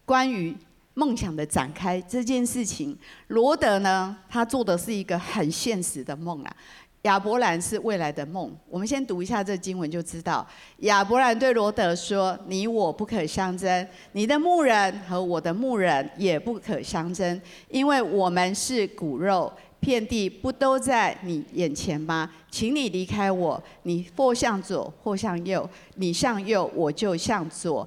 [0.06, 0.56] 关于
[0.94, 2.98] 梦想的展开这件事情。
[3.28, 6.56] 罗德呢，他做的是一个很现实的梦啊。
[7.04, 8.56] 亚伯兰是未来的梦。
[8.70, 10.46] 我们先读一下这经文就知道。
[10.80, 19.52] 亚伯兰对罗德说：“你我不可相争，你的牧人和我的牧人也不可相争，因为我们是骨肉。
[19.82, 22.32] 遍地不都在你眼前吗？
[22.50, 25.70] 请你离开我，你或向左，或向右。
[25.96, 27.86] 你向右，我就向左。”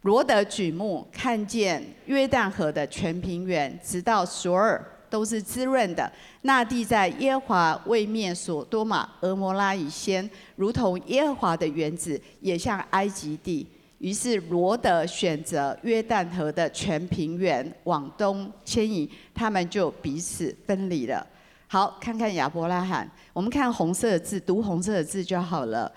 [0.00, 4.82] 罗德举目看见约旦河的全平原，直到索尔。
[5.16, 6.12] 都是滋润的。
[6.42, 13.66] 那地在耶和华位面，所多玛、俄摩拉以先，如同耶和华的园子，也像埃及地。
[13.96, 21.26] 于是罗得选择约旦河的全平原往东迁移，他们就彼此分离了。
[21.66, 25.90] 好，看看亚伯拉罕，我们看红色的字，读红色的字就好了。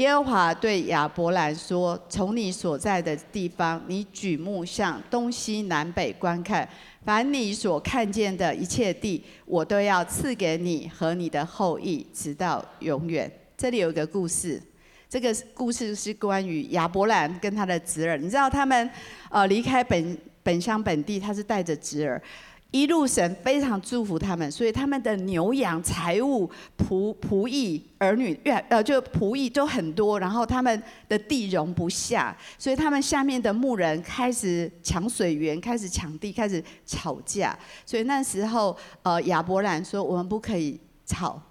[0.00, 6.66] 耶和华对亚伯兰说：“从你所在的地方，你举目向东西南北观看。”
[7.04, 13.30] 凡你所看见的一切地，我都要赐给你和你的后裔，直到永远。
[13.58, 14.62] 这里有一个故事，
[15.06, 18.16] 这个故事是关于亚伯兰跟他的侄儿。
[18.16, 18.90] 你知道他们
[19.28, 22.22] 呃离开本本乡本地，他是带着侄儿。
[22.70, 37.58] 一路神非常祝福他们，所以他们的牛羊、财物、仆仆役、儿女越呃就仆役都很多，然后他们的地容不下，所以他们下面的牧人开始抢水源，开始抢地，开始吵架。
[37.84, 41.42] 所以那时候呃亚伯兰说：“我们不可以吵。”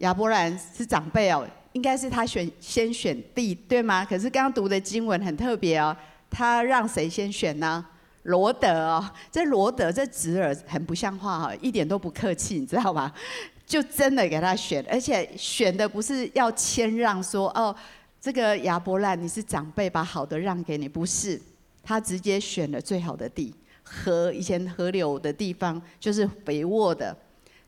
[0.00, 4.04] 亚伯兰是长辈哦，应该是他选先选地对吗？
[4.04, 5.94] 可是刚刚读的经文很特别哦，
[6.30, 7.84] 他让谁先选呢？
[8.26, 13.12] 罗德哦，这罗德这侄儿很不像话哈，一点都不客气，你知道吗？
[13.66, 17.74] 就真的给他选，而且选的不是要谦让说哦，
[18.20, 21.40] 这个亚伯兰你是长辈，把好的让给你，不是，
[21.82, 27.16] 他直接选了最好的地，河以前河流的地方就是肥沃的、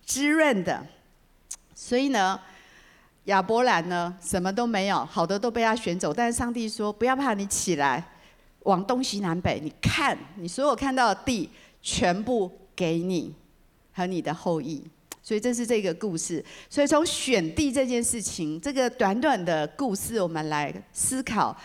[0.05, 0.85] 滋润的，
[1.75, 2.40] 所以呢，
[3.25, 8.05] 亚伯兰呢什么都没有，好的都被他选走，但是上帝说不要怕，你起来。
[8.68, 11.48] 往东西南北，你看，你所有看到的地，
[11.81, 13.35] 全部给你
[13.92, 14.85] 和你的后裔。
[15.22, 16.44] 所以这是这个故事。
[16.68, 21.57] 所以从选地这件事情，这个短短的故事，我们来思考。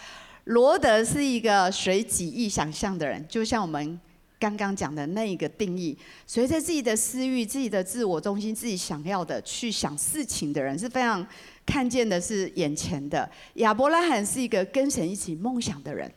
[0.46, 4.00] 罗德是一个随己意想象的人，就像我们
[4.40, 11.26] 刚刚讲的那一个定义，随着自己的私欲、自己的自我中心、自己想要的去想事情的人，是非常
[11.66, 13.30] 看见的是眼前的。
[13.56, 16.10] 亚伯拉罕是一个跟神一起梦想的人。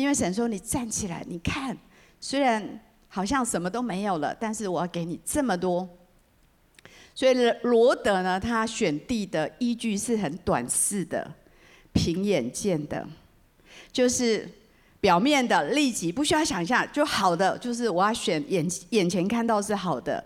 [0.00, 1.76] 因为神说：“你站起来，你看，
[2.18, 5.88] 虽然好像什么都没有了，但是我要给你这么多。”
[7.14, 11.30] 所以罗德呢，他选地的依据是很短视的、
[11.92, 13.06] 凭眼见的，
[13.92, 14.48] 就是
[15.00, 20.24] 表面的、立即不需要想象就好的，就是我要选眼眼前看到是好的。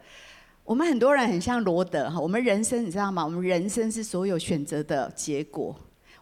[0.63, 3.25] 我们很多人很像罗德哈，我们人生你知道吗？
[3.25, 5.75] 我们人生是所有选择的结果。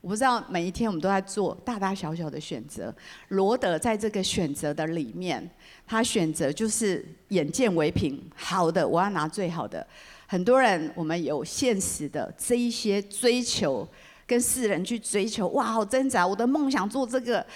[0.03, 2.95] 我不知道每一天我们都在做大大小小的选择。
[3.29, 5.51] 罗德在这个选择的里面，
[5.87, 9.87] 他选择就是眼见为凭，好的我要拿最好的。
[10.27, 13.89] 很多人我们有现实的这一些追求，
[14.27, 16.27] 跟世人去追求，哇，好挣扎！
[16.27, 17.47] 我的梦想做这个，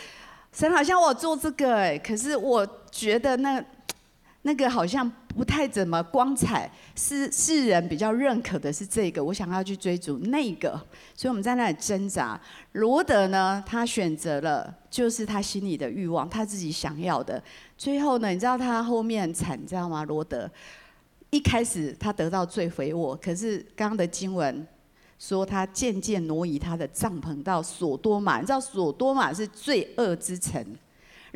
[0.52, 3.62] 神好像我做这个哎，可是我觉得那。
[4.42, 10.70] 那个好像不太怎么光彩，是世人比较认可的是这个，我想要去追逐那个，
[11.14, 12.40] 所以我们在那里挣扎。
[12.72, 17.42] 罗德呢，他选择了就是他心里的欲望，他自己想要的。
[17.76, 20.02] 最后呢，你知道他后面惨，你知道吗？
[20.04, 20.50] 罗德
[21.28, 24.66] 一开始他得到最肥沃，可是刚刚的经文
[25.18, 30.64] 说他渐渐挪移他的帐篷到所多玛，你知道所多玛是罪恶之城。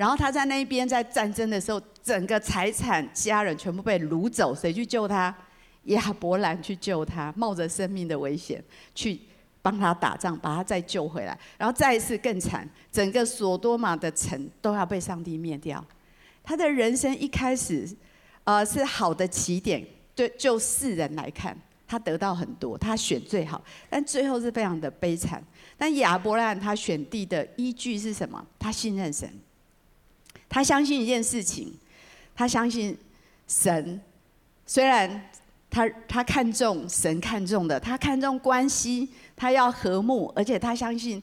[0.00, 5.36] 然后他在那边在战争的时候，整个财产、家人全部被掳走，谁去救他？
[5.84, 9.20] 亚伯兰去救他，冒着生命的危险去
[9.60, 11.38] 帮他打仗，把他再救回来。
[11.58, 15.84] 然后再一次更惨，整个索多玛的城都要被上帝灭掉。
[16.42, 17.86] 他的人生一开始，
[18.44, 19.86] 呃，是好的起点。
[20.14, 21.54] 对，就世人来看，
[21.86, 25.44] 他得到很多，他选最好，但最后是非常的悲惨。
[25.76, 28.42] 但亚伯兰他选地的依据是什么？
[28.58, 29.30] 他信任神，
[30.50, 31.72] 他相信一件事情，
[32.34, 32.94] 他相信
[33.48, 33.98] 神。
[34.66, 35.30] 虽然
[35.70, 41.22] 他他看重神看重的，他看重关系，他要和睦，而且他相信。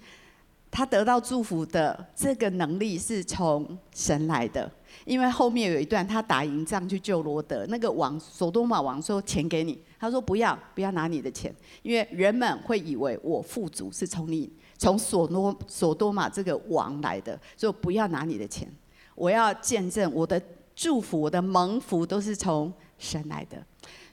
[0.70, 4.70] 他得到祝福的这个能力是从神来的，
[5.06, 11.52] 因为后面有一段他打赢仗去救罗德，那个王索多玛王说钱给你，他说不要不要拿你的钱，
[11.84, 18.70] 因为人们会以为我富足是从你从索多索多玛这个王来的，所以不要拿你的钱，
[19.18, 20.42] 我要见证我的
[20.74, 23.58] 祝福我的蒙福都是从神来的，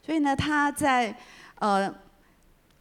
[0.05, 1.17] 所以呢他在
[1.61, 1.95] 呃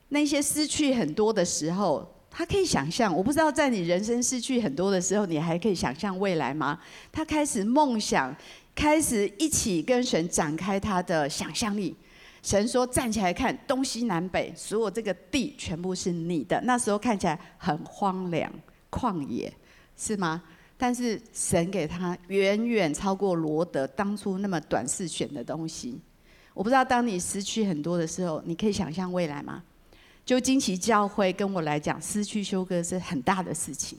[0.07, 2.09] 那些失去很多的时候。
[2.35, 6.79] 他可以想象，我不知道在你人生失去很多的时候，你还可以想象未来吗？
[7.11, 8.35] 他开始梦想，
[8.73, 11.95] 开始一起跟神展开他的想象力。
[12.41, 18.51] 神说：“站起来看，东西南北，所有这个地全部是你的。”那时候看起来很荒凉、
[18.89, 19.53] 旷野，
[19.95, 20.41] 是吗？
[20.77, 25.99] 但是神给他远远超过罗德当初那么短视选的东西。
[26.53, 29.63] 我不知道当你失去很多的时候，你可以想象未来吗？
[30.25, 33.97] 就惊奇教会跟我来讲，失去修哥是很大的事情。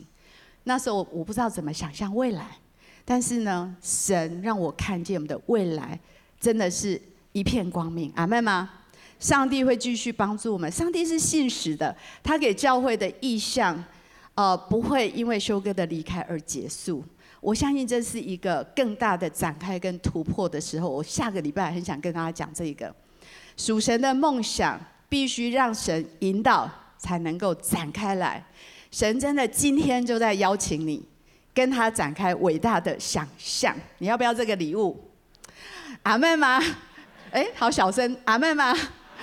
[0.64, 2.56] 那时候我不知道怎么想象未来，
[3.04, 5.98] 但是呢，神让我看见我们的未来
[6.40, 7.00] 真的是
[7.32, 8.12] 一片光明。
[8.14, 8.70] 阿妹吗？
[9.20, 10.70] 上帝会继续帮助我们。
[10.70, 13.82] 上帝是信实的，他给教会的意向，
[14.34, 17.04] 呃，不会因为修哥的离开而结束。
[17.40, 20.88] 我相信这是一个更大的展开跟突破的时候。
[20.88, 22.94] 我下个礼拜很想跟大家讲这个
[23.56, 24.80] 属神的梦想。
[25.06, 26.68] 必须让神引导，
[26.98, 28.44] 才能够展开来。
[28.90, 31.00] 神真的今天就在邀请你，
[31.54, 33.76] 跟他展开伟大的想象。
[33.98, 35.08] 你要不要这个礼物？
[36.02, 36.60] 阿妹吗？
[37.30, 38.74] 哎，好小声，阿妹吗？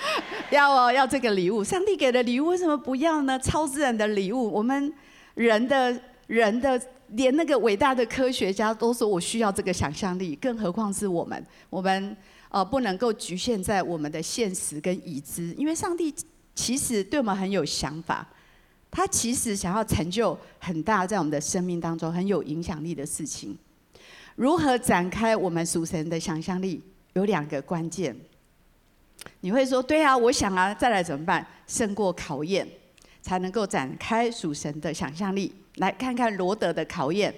[0.52, 1.64] 要哦，要这个礼物。
[1.64, 3.38] 上帝给的礼物为什么不要呢？
[3.40, 4.94] 超自然的礼物，我们
[5.36, 12.16] 人的人的，连那个伟大的科学家都说我需要这个想象力，更何况是我们，我们。
[12.54, 16.14] 呃，不能够局限在我们的现实跟已知，因为上帝
[16.54, 18.28] 其实对我们很有想法，
[18.92, 23.58] 他其实想要成就很大在我们的生命当中很有影响力的事情。
[24.36, 26.82] 如何展开我们属神的想象力？
[27.14, 28.14] 有两个关键。
[29.42, 31.46] 你会说，对啊，我想啊，再来怎么办？
[31.68, 32.68] 胜过考验，
[33.22, 35.54] 才能够展开属神的想象力。
[35.76, 37.34] 来看看罗德的考验。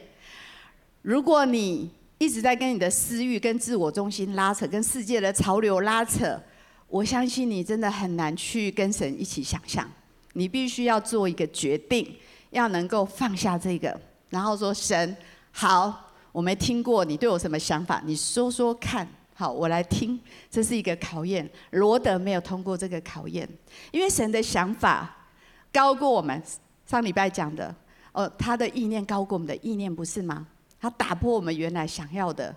[1.01, 6.41] 如果你一直在跟你的私欲、跟自我中心拉扯，跟世界的潮流拉扯。
[6.87, 9.89] 我相信你真的很难去跟神一起想象。
[10.33, 12.15] 你必须要做一个决定，
[12.51, 15.15] 要能够放下这个，然后说：“神，
[15.51, 20.19] 好，我没听过你对我什么想法，你说说看。”好，我来听。
[20.49, 21.49] 这是一个考验。
[21.71, 23.47] 罗德没有通过这个考验，
[23.91, 25.27] 因为神的想法
[25.71, 26.41] 高过我们
[26.85, 27.73] 上礼拜讲的。
[28.11, 30.45] 哦，他的意念高过我们的意念，不是吗？
[30.79, 32.55] 他打破我们原来想要的。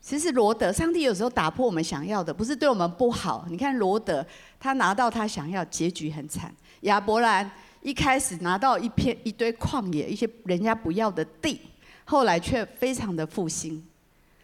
[0.00, 3.46] 其实罗德，上帝有时候打破我们想要的，不是对我们不好。
[3.48, 4.26] 你看罗德，
[4.58, 6.52] 他拿到他想要，结局很惨。
[6.80, 7.48] 亚伯兰
[7.82, 11.60] 一开始拿到一片一堆旷野，一些人家不要的地，
[12.04, 13.80] 后来却非常的复兴。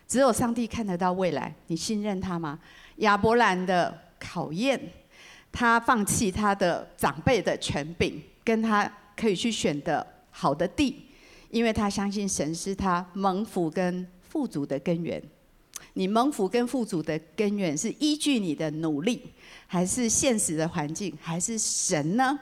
[0.09, 2.59] 只有上帝看得到未来，你信任他吗？
[2.97, 4.81] 亚伯兰的考验，
[5.53, 11.05] 他放弃他的长辈的权柄，跟他可以去选的好的地。
[11.51, 15.23] 因为他相信神是他蒙福跟富足的根源，
[15.95, 19.33] 你蒙福跟富足的根源是依据你的努力，
[19.67, 22.39] 还是现实的环境，还是神呢？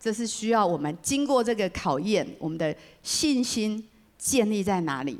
[0.00, 5.18] 这是需要我们经过这个考验，我们的信心建立在哪里？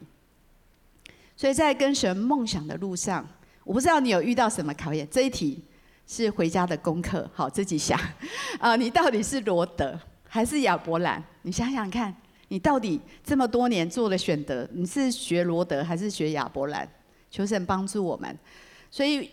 [1.38, 3.24] 所以在跟神梦想的路上，
[3.62, 5.06] 我不知道你有遇到什么考验。
[5.08, 5.62] 这一题
[6.04, 7.96] 是回家的功课，好，自己想
[8.58, 9.96] 啊，你到底是罗德
[10.26, 11.22] 还是亚伯兰？
[11.42, 12.12] 你想想看。
[12.48, 16.88] 你到底这么多年做了选择，你是学罗德还是学亚伯兰？
[17.30, 18.36] 求神帮助我们。
[18.90, 19.30] 所以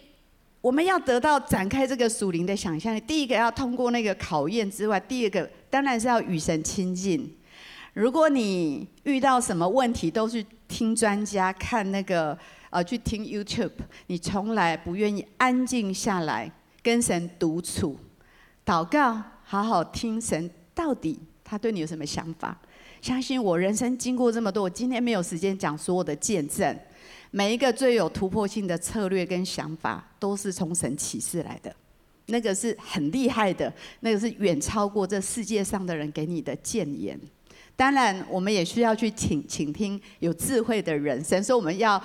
[0.61, 7.35] 我们要得到展开这个属灵的想象力，第一个要通过那个考验之外，第二个当然是要与神亲近。
[7.93, 12.37] 如果你遇到什么问题，都是听专家看那个
[12.69, 13.71] 呃，去听 YouTube，
[14.07, 16.51] 你从来不愿意安静下来
[16.83, 17.97] 跟神独处、
[18.65, 22.57] 祷告，好好听神到底他对你有什么想法。
[23.01, 26.77] 相信我，人生经过这么多，我今天没有时间讲所有的见证。
[27.31, 31.75] 每一个最有突破性的策略跟想法，都是从神启示来的，
[32.27, 37.19] 那个是很厉害的，那个是远超过这世界上的人给你的建言。
[37.75, 41.23] 当然，我们也需要去倾倾听有智慧的人。
[41.23, 42.01] 神说我们要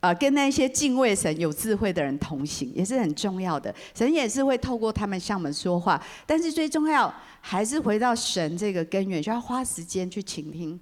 [0.00, 3.74] 呃，跟那些敬畏神、有智慧的人同行，也是很重要的。
[3.94, 10.80] 神也是会透过他们向我们说话，但是最重要还是回到神这个根源，就要花时间去倾听。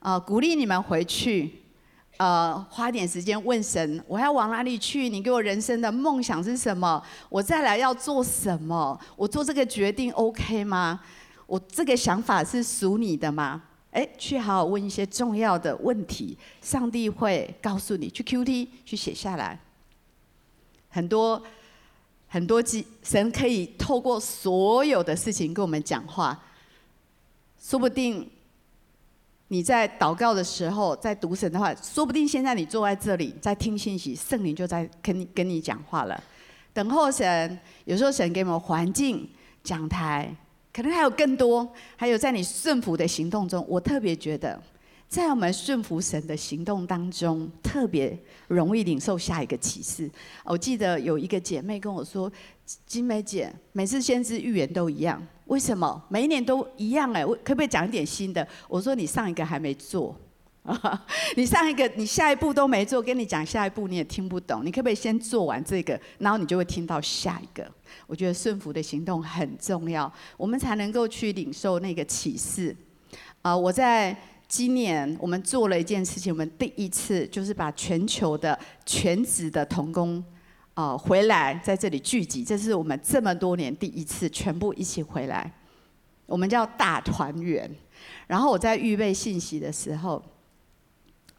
[0.00, 1.50] 啊、鼓励你们回去，
[2.18, 5.08] 呃，花点时间问神：我要往哪里去？
[5.08, 7.02] 你给我人生的梦想是什么？
[7.30, 9.00] 我再来要做什么？
[9.16, 11.00] 我做这个决定 OK 吗？
[11.46, 13.62] 我这个想法是属你的吗？
[13.90, 18.08] 哎，去好好问一些重要的问题，上帝会告诉你。
[18.08, 19.60] 去 QT 去写下来，
[20.88, 21.42] 很多
[22.26, 26.42] 很多机神可以透过所有的事情跟我们讲话。
[27.60, 28.30] 说不定
[29.48, 36.18] 你在祷告的时候，在读神的话，说不定现在你坐在这里在听信息，圣灵就在跟你跟你讲话了。
[36.72, 39.28] 等候神，有时候神给我们环境
[39.62, 40.34] 讲台。
[40.72, 44.58] 可能还有更多，还有在你顺服的行动中，我特别觉得，
[45.06, 48.18] 在我们顺服神的行动当中，特别
[48.48, 50.10] 容易领受下一个启示。
[50.44, 52.32] 我记得有一个姐妹跟我说
[52.86, 57.12] ：“金梅姐，每次先知预言都一样，为什么每一年都一样？
[57.12, 60.16] 哎，我可不可以讲一点新的？”我说：“你上一个还没做。”
[60.62, 61.06] 啊！
[61.36, 64.64] 你上一个，你下一步都没做，跟你讲下一步你也听不懂。
[64.64, 67.68] 你可不可以先做完这个，然后你就会听到下一个？
[68.06, 72.74] 我觉得顺服的行动很重要，我们才能够去领受那个启示。
[73.42, 73.56] 啊！
[73.56, 78.56] 我在今年我们做了一件事情，我们第一次就是把全球的
[78.86, 80.22] 全职的童工
[80.74, 85.52] 啊回来在这里聚集，这是我们这么多年第一次全部一起回来，
[86.26, 87.68] 我们叫大团圆。
[88.28, 90.22] 然后我在预备信息的时候。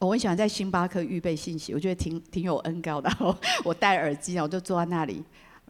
[0.06, 3.10] 我很喜欢在星巴克预备信息，我觉得挺挺有恩膏的。
[3.64, 5.24] 我戴耳机，我就坐在那里，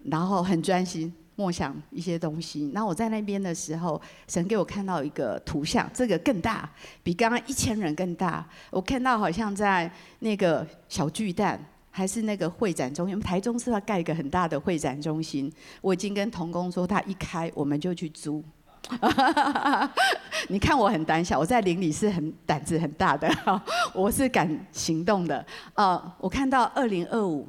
[0.05, 2.71] 然后很专心默想一些东西。
[2.73, 6.69] 然后我在那边的时候，神给我看到一个图像，这个更大，
[7.03, 8.47] 比刚刚一千人更大。
[8.71, 13.19] 我看到好像在那个小巨蛋，还是那个会展中心。
[13.19, 18.43] 台中是要盖一个很大的会展中心，我已经跟童工说，他一开我们就去租。
[20.49, 23.29] 你看我很胆小，我在林里是很胆子很大的，
[23.93, 25.45] 我是敢行动的。
[25.73, 27.47] 呃，我看到二零二五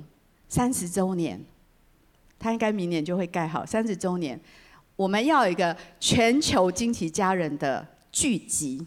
[0.48, 1.40] 三十周年，
[2.38, 4.40] 他应该明年就会盖好三十周年，
[4.96, 8.86] 我们要一个全球惊奇家人的聚集。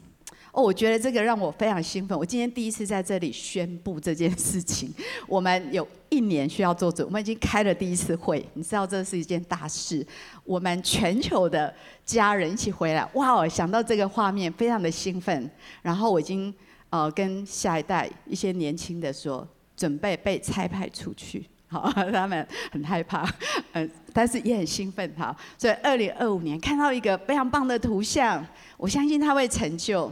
[0.57, 2.17] 哦，我觉得这个让我非常兴奋。
[2.17, 4.91] 我今天第一次在这里宣布这件事情。
[5.27, 10.03] 我们有一年需要做准，我们已经开了第一次会，你知道这是一件大事。
[10.43, 11.71] 我们全球的
[12.03, 13.47] 家人一起回来，哇哦！
[13.47, 15.47] 想到这个画面，非常的兴奋。
[15.83, 16.51] 然后我已经
[16.89, 21.45] 呃跟下一代一些年轻的说，准备被差派出去。
[21.67, 23.29] 好， 他们很害怕，
[23.73, 25.13] 嗯，但是也很兴奋。
[25.15, 28.43] 好，所以二零二五年看到一个非常棒的图像，
[28.75, 30.11] 我相信他会成就。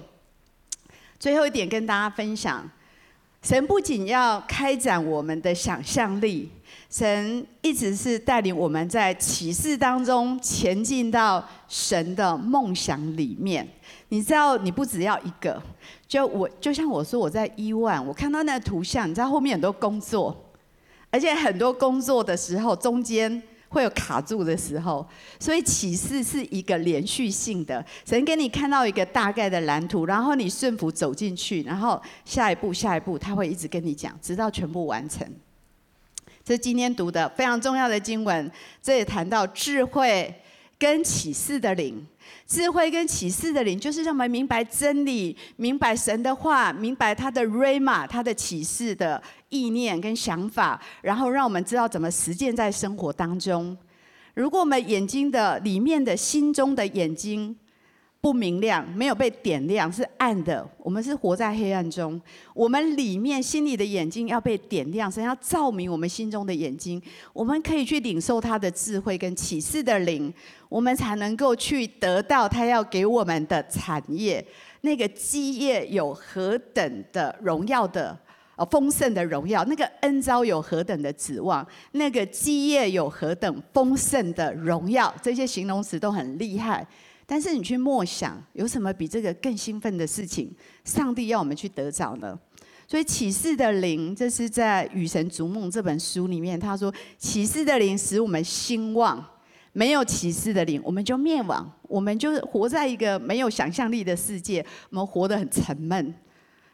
[1.20, 2.70] 最后一点跟大家分享，
[3.42, 6.50] 神不仅要开展我们的想象力，
[6.90, 13.68] 神一直是带领我们在启示当中前进到神的梦想里面。
[14.10, 15.62] 你知道，你不只要一个，
[16.08, 20.36] 就我就像我说，我在伊万我看到那图像，你知道后面很多工作，
[21.10, 23.42] 而且很多工作的时候中间。
[23.76, 25.06] 会有卡住的时候，
[25.38, 27.86] 所以启示是一个连续性的。
[28.06, 35.30] 神给你看到一个大概的蓝图，然后你顺服走进去，然后下一步、下一步，他会一直跟你讲，直到全部完成。
[36.42, 38.50] 这是今天读的非常重要的经文，
[38.82, 40.34] 这也谈到智慧
[40.80, 42.08] 跟启示的灵。
[42.48, 49.22] 智慧跟启示的灵，就是让我们明白真理，明白神的话，明白他的瑞玛他的启示的
[49.56, 53.78] 意念跟想法，然后让我们知道怎么实践在生活当中。
[54.34, 57.56] 如果我们眼睛的里面的心中的眼睛，
[58.20, 60.68] 不明亮，没有被点亮，是暗的。
[60.80, 62.20] 我们是活在黑暗中。
[62.56, 67.00] 我们里面心里的眼睛要被点亮，神要照明我们心中的眼睛。
[67.34, 70.34] 我们可以去领受他的智慧跟启示的灵，
[70.68, 74.44] 我们才能够去得到他要给我们的产业。
[74.82, 78.18] 那个基业有何等的荣耀的，
[78.56, 79.64] 呃，丰盛的荣耀。
[79.66, 81.66] 那个恩召有何等的指望。
[81.92, 85.14] 那个基业有何等丰盛的荣耀。
[85.22, 86.88] 这些形容词都很厉害。
[87.26, 90.52] 但是你去默想，有什么比这个更兴奋的事情？
[90.84, 92.40] 上帝要我们去得着呢？
[92.88, 99.26] 所以启示的灵，这是在《与神逐梦》这本书里面，他说启示的灵使我们兴旺，
[99.74, 106.14] 没有启示的灵，我们就灭亡，我们就活在一个没有想象力的世界，我们活得很沉闷，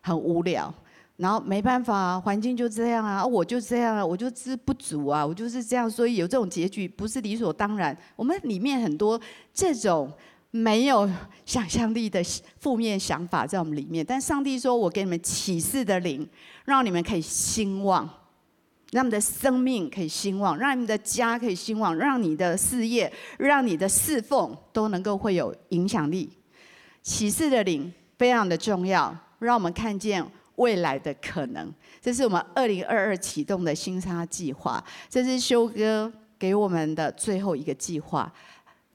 [0.02, 0.74] 很无聊。
[1.18, 7.96] 然后没办法啊，环境就这样啊，我就这样啊，我就知不足啊，我就是这样，所以有这种结局不是理所当然。
[8.16, 9.20] 我们里面很多
[9.54, 10.12] 这种
[10.50, 11.10] 没有
[11.46, 12.22] 想象力的
[12.60, 14.04] 负面想法在我们里面。
[14.04, 16.28] 但上帝说：“我给你们启示的灵，
[16.66, 18.10] 让你们可以兴旺，
[18.92, 26.30] 让你们的生命可以兴旺，让你们的家可以兴旺，让你的事业、让你的侍奉都能够会有影响力。
[27.02, 30.26] 启示的灵非常的重要，让我们看见
[30.62, 31.74] 未来的可能。
[32.00, 38.32] 这是我们二零二二启动的新沙计划，这是修哥给我们的最后一个计划。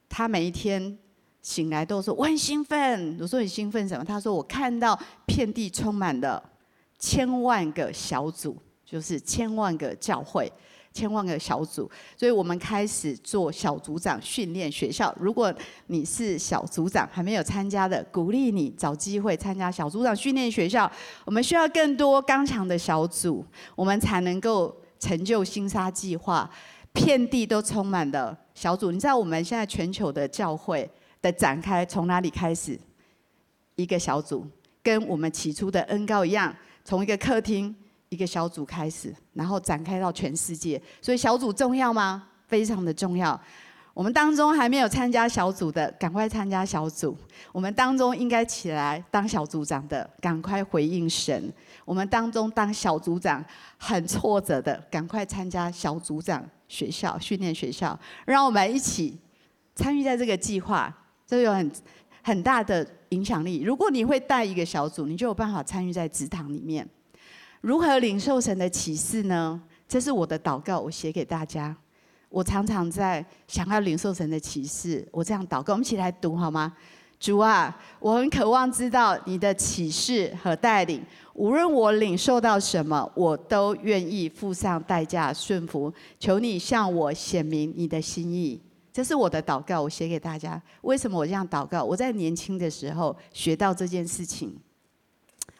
[0.08, 0.96] 他每一天。”
[1.46, 4.04] 醒来都说我很兴奋，我说你兴奋什么？
[4.04, 6.42] 他说我看到遍地充满了
[6.98, 10.52] 千万个小组，就是千万个教会，
[10.96, 11.90] 千万个小组。
[12.16, 15.14] 所以我们开始做小组长训练学校。
[15.20, 15.52] 如果
[15.88, 20.90] 你是小组长还没有参加的，鼓励你找机会参加小组长训练学校。
[21.26, 23.44] 我们需要更多刚强的小组，
[23.74, 26.50] 我们才能够成就星沙计划。
[26.94, 28.90] 遍地都充满了小组。
[28.90, 30.90] 你知道我们现在全球的教会。
[31.22, 32.78] 的展开从哪里开始？
[33.74, 34.46] 一个小组，
[34.80, 37.74] 跟我们起初的恩膏一样，从一个客厅
[38.16, 40.80] 一个小组开始，然后展开到全世界。
[41.02, 42.28] 所以小组重要吗？
[42.48, 43.38] 非常的重要。
[43.92, 47.16] 我们当中还没有参加小组的，赶快参加小组。
[47.52, 51.52] 我们当中应该起来当小组长的，赶快回应神。
[51.84, 53.44] 我们当中当小组长
[53.78, 59.18] 很挫折的，赶快参加小组长学校训练学校，让我们一起
[59.74, 60.94] 参与在这个计划。
[61.26, 61.72] 这有很
[62.22, 63.62] 很大的影响力。
[63.62, 66.86] 如果你会带一个小组，你就有办法参与在职堂里面。
[67.66, 69.60] 如何领受神的启示呢？
[69.88, 71.76] 这是我的祷告，我写给大家。
[72.28, 75.72] 我常常在想要领受神的启示，我这样祷告。
[75.72, 76.72] 我们一起来读好吗？
[77.18, 81.04] 主啊，我很渴望知道你的启示和带领。
[81.34, 85.92] 无论我领受到什么，我都愿意付上代价顺服。
[86.20, 88.62] 求你向我显明你的心意。
[88.92, 90.62] 这是我的祷告，我写给大家。
[90.82, 91.82] 为什么我这样祷告？
[91.82, 94.56] 我在年轻的时候学到这件事情。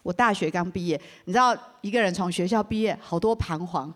[0.06, 3.92] 我大学刚毕业，你知道，一个人从学校毕业，好多彷徨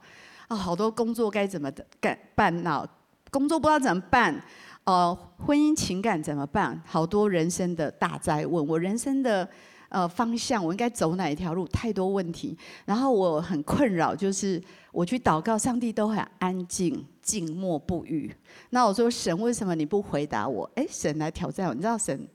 [0.49, 2.85] 啊，好多工作该怎么干办呢？
[3.31, 4.43] 工作不知道怎么办，
[4.83, 6.83] 呃，婚姻情感怎么办？
[6.85, 9.49] 好多人生的大灾问，我人生的
[9.89, 11.65] 呃方向，我应该走哪一条路？
[11.69, 17.07] 太多问题，然后我很困扰，就是我去祷告，上帝都很安静。
[17.23, 18.35] 静默不语。
[18.71, 20.69] 那我说，神为什么你不回答我？
[20.75, 21.75] 哎，神来挑战我。
[21.75, 22.27] 你知道神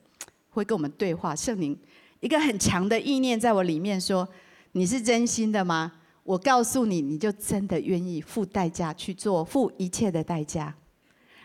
[0.52, 1.78] 会跟我们对话，圣灵
[2.26, 4.28] 一个很强的意念在我里面说：
[4.72, 5.92] 你是真心的吗？
[6.24, 10.74] 我告诉你，你就真的愿意付代价去做，付一切的代价。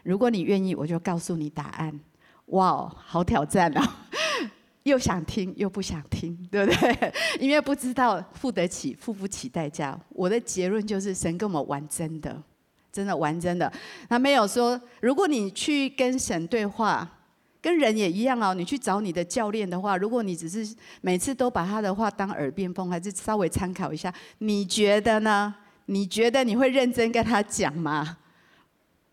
[0.05, 2.01] 如果你愿意，我就告诉你答案。
[2.47, 4.07] 哇哦，好挑战啊！
[4.85, 7.13] 又想听又不想听，对不对？
[7.39, 10.01] 因为不知道付得起付不起代价。
[10.09, 12.43] 我的结论就是，神跟我们玩真的。
[12.91, 13.71] 真的玩真的，
[14.09, 17.19] 他没有说，如果你去跟神对话，
[17.61, 18.55] 跟人也一样哦。
[18.55, 25.55] 你去找你的教练的话，如果你只是每次都把他的话当耳边风，还是稍微参考一下，你觉得呢？
[25.87, 28.19] 你觉得你会认真跟他讲吗？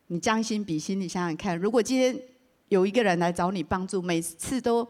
[0.08, 2.18] 你将心比心，你想想看，如果今天
[2.70, 4.88] 有一个人来找你帮助，每次都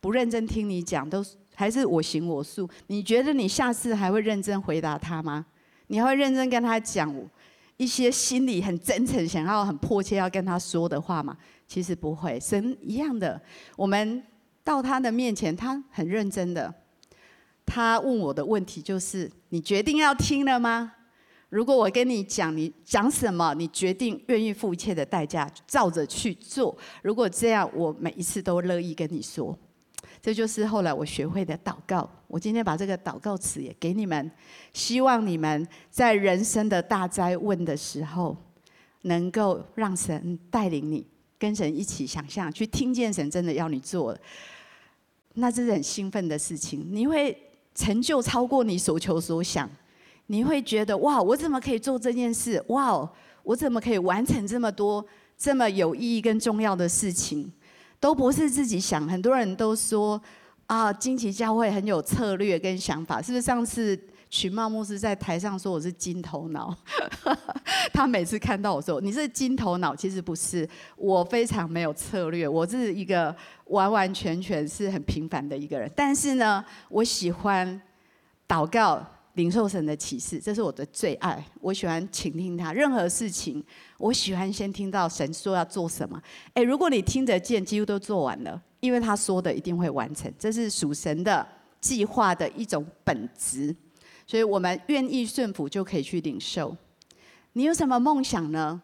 [0.00, 1.24] 不认真听你讲，都
[1.54, 5.46] 还是我行我素，你觉得你下次还会认真回答他吗？
[5.86, 7.12] 你还会认真跟他讲？
[7.78, 11.36] 一些心里很真诚、想要很迫切要跟他说的话吗，
[11.68, 12.40] 其实不会。
[12.40, 13.40] 神一样的，
[13.76, 14.20] 我们
[14.64, 16.74] 到他的面前，他很认真的。
[17.64, 20.94] 他问我的问题就是：你决定要听了吗？
[21.50, 23.54] 如果我跟你讲，你讲什么？
[23.54, 26.76] 你决定愿意付一切的代价，照着去做。
[27.02, 29.56] 如果这样，我每一次都乐意跟你说。
[30.20, 32.08] 这就是后来我学会的祷告。
[32.26, 34.30] 我今天把这个祷告词也给你们，
[34.72, 38.36] 希望你们在人生的大灾问的时候，
[39.02, 41.06] 能够让神带领你，
[41.38, 44.16] 跟神一起想象，去听见神真的要你做，
[45.34, 46.86] 那这是很兴奋的事情。
[46.90, 47.36] 你会
[47.74, 49.70] 成就超过你所求所想，
[50.26, 52.62] 你会觉得哇，我怎么可以做这件事？
[52.68, 53.08] 哇，
[53.44, 55.04] 我怎么可以完成这么多
[55.36, 57.52] 这么有意义跟重要的事情？
[58.00, 60.20] 都不是自己想，很多人都说
[60.66, 63.42] 啊，惊奇教会很有策略跟想法，是不是？
[63.42, 63.98] 上次
[64.30, 66.76] 群茂牧师在台上说我是金头脑，
[67.92, 73.34] 他每次看到我说你是金头脑，其实不是，我非常没有策略，我是一个
[73.66, 77.80] 完完全全是很平凡的一个人，但是呢，我喜欢
[78.46, 79.04] 祷告。
[79.34, 81.40] 领受神的启示，这是我的最爱。
[81.60, 83.62] 我喜欢倾听他，任何事情，
[83.96, 86.20] 我喜欢先听到神说要做什么。
[86.54, 91.46] 诶，如果你听得见，几乎都做完了，因为他说的一定会完成，这是属神的
[91.80, 93.72] 计划的一种本质。
[94.28, 96.76] 所以我们愿意顺服，就可以去领受。
[97.54, 98.82] 你有什么梦想呢？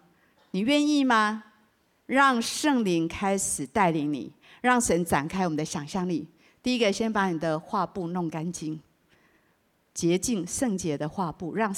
[0.53, 1.45] 你愿意吗？
[2.07, 4.33] 让圣灵开始带领你，
[4.63, 6.27] 让神展开我们的想象力。
[6.63, 8.81] 第一个，先把你的画布弄干净，
[9.93, 11.75] 洁净圣洁的画布，让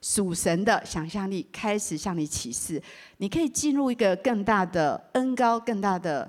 [0.00, 2.82] 属神的想象力开始向你启示。
[3.18, 6.28] 你可以进入一个更大的恩膏、更大的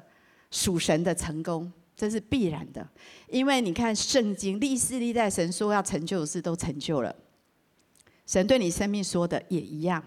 [0.52, 2.88] 属神的成功，这是必然的。
[3.28, 7.16] 因为你看圣经历世历代神说要成就的事都成就了，
[8.26, 10.04] 神对你生命说的也一样。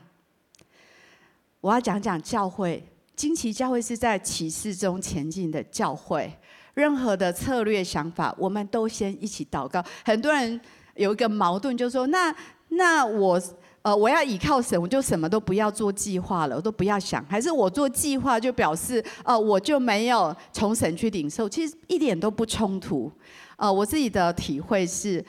[1.60, 2.86] 我要讲讲教会，
[3.16, 6.32] 惊奇教会是在启示中前进的教会。
[6.74, 9.84] 任何的策略想法，我们都先一起祷告。
[10.04, 10.60] 很多人
[10.94, 12.32] 有一个矛盾，就是说：那
[12.68, 13.42] 那我
[13.82, 17.24] 呃我要倚靠神，我就什么都不要做计划了，我都不要想。
[17.26, 21.48] 还是我做计划就表示呃我就没有从神去领受？
[21.48, 23.10] 其实一点都不冲突。
[23.56, 25.24] 呃，我自己的体会是，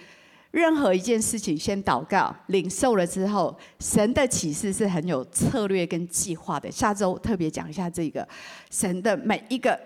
[0.51, 6.71] 任何一件事情先祷告，领受了之后，神的启示是很有策略跟计划的。
[6.71, 8.27] 下周特别讲一下这个
[8.69, 9.79] 神的每一个。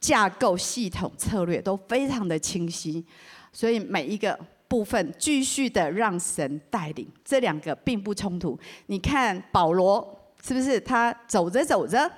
[0.00, 3.04] 架构、系统、策略都非常的清晰，
[3.52, 4.32] 所以每一个
[4.70, 8.56] 部分继续的让神带领，这两个并不冲突。
[8.86, 10.78] 你看保罗是不是？
[10.78, 12.08] 他走着走着，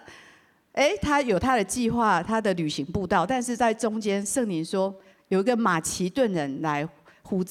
[0.72, 4.94] 哎，他有他的计划，他的旅行步道，但是在中间，圣灵说
[5.28, 6.86] 有一个马其顿人来
[7.22, 7.42] 呼，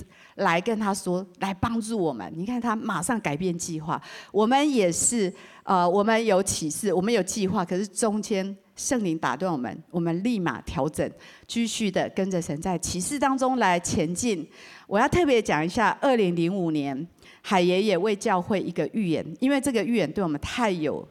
[0.42, 2.32] 来跟他说，来帮助我们。
[2.36, 4.02] 你看他马上改变计划。
[4.32, 5.34] 我们也是，
[5.64, 8.56] 呃，我们有启示，我们有计划，可是中间。
[8.74, 11.08] 圣灵打断我们，我们立马调整，
[11.46, 14.50] 继续的跟着神在启示当中来前进。
[14.88, 17.08] 我要特别讲一下，二零零五年
[17.44, 21.08] 海爷爷为教会一个预言，因为这个预言对我们太有，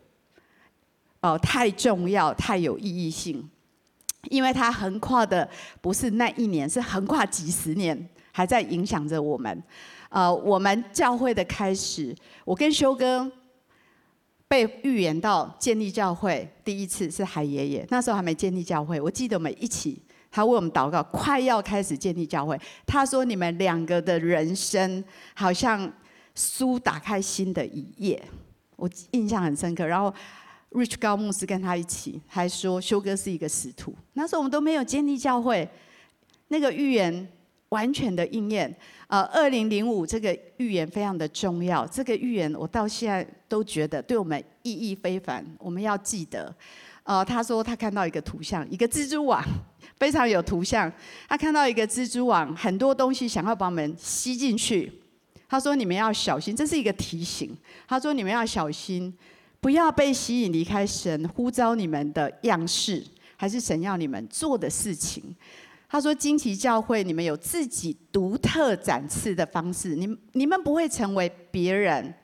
[1.20, 3.48] 哦、太重要，太有意义性，
[4.30, 5.48] 因为它横跨的
[5.80, 9.62] 不是那一年，是横跨几十年，还在影响着我们。
[10.08, 12.14] 呃，我们教会的开始，
[12.44, 13.30] 我跟修哥。
[14.48, 19.00] 被预言到建立教会第一次是海爷爷，那时候还没建立教会。
[19.00, 22.60] 我记得我们一起，他为我们祷告，快要开始建立教会。
[22.84, 25.04] 他说：“你们两个的人生
[25.34, 25.88] 好像
[26.34, 28.20] 书打开新的一页。”
[28.74, 29.86] 我印象很深刻。
[29.86, 30.12] 然后
[30.72, 33.94] ，Rich 高牧师跟他一起，还说修哥是一个使徒。
[34.14, 35.70] 那时候我们都没有建立教会，
[36.48, 37.28] 那个预言。
[37.70, 38.72] 完全的应验，
[39.08, 41.86] 呃，二零零五这个预言非常的重要。
[41.86, 46.54] 这个预言我到现在都觉得对我们意义非凡，我们要记得。
[47.04, 49.42] 呃，他说他看到一个图像，一个蜘蛛网，
[49.98, 50.92] 非常有图像。
[51.28, 54.92] 他看到一个蜘蛛网，很多东西想要把我们吸进去。
[55.48, 57.56] 他说你们要小心，这是一个提醒。
[57.88, 59.12] 他说你们要小心，
[59.60, 63.04] 不要被吸引离开神呼召你们的样式，
[63.36, 65.34] 还是神要你们做的事情。
[65.92, 72.14] 他说：“惊奇教会，你们有自己独特展翅的方式，你们你们不会成为别人，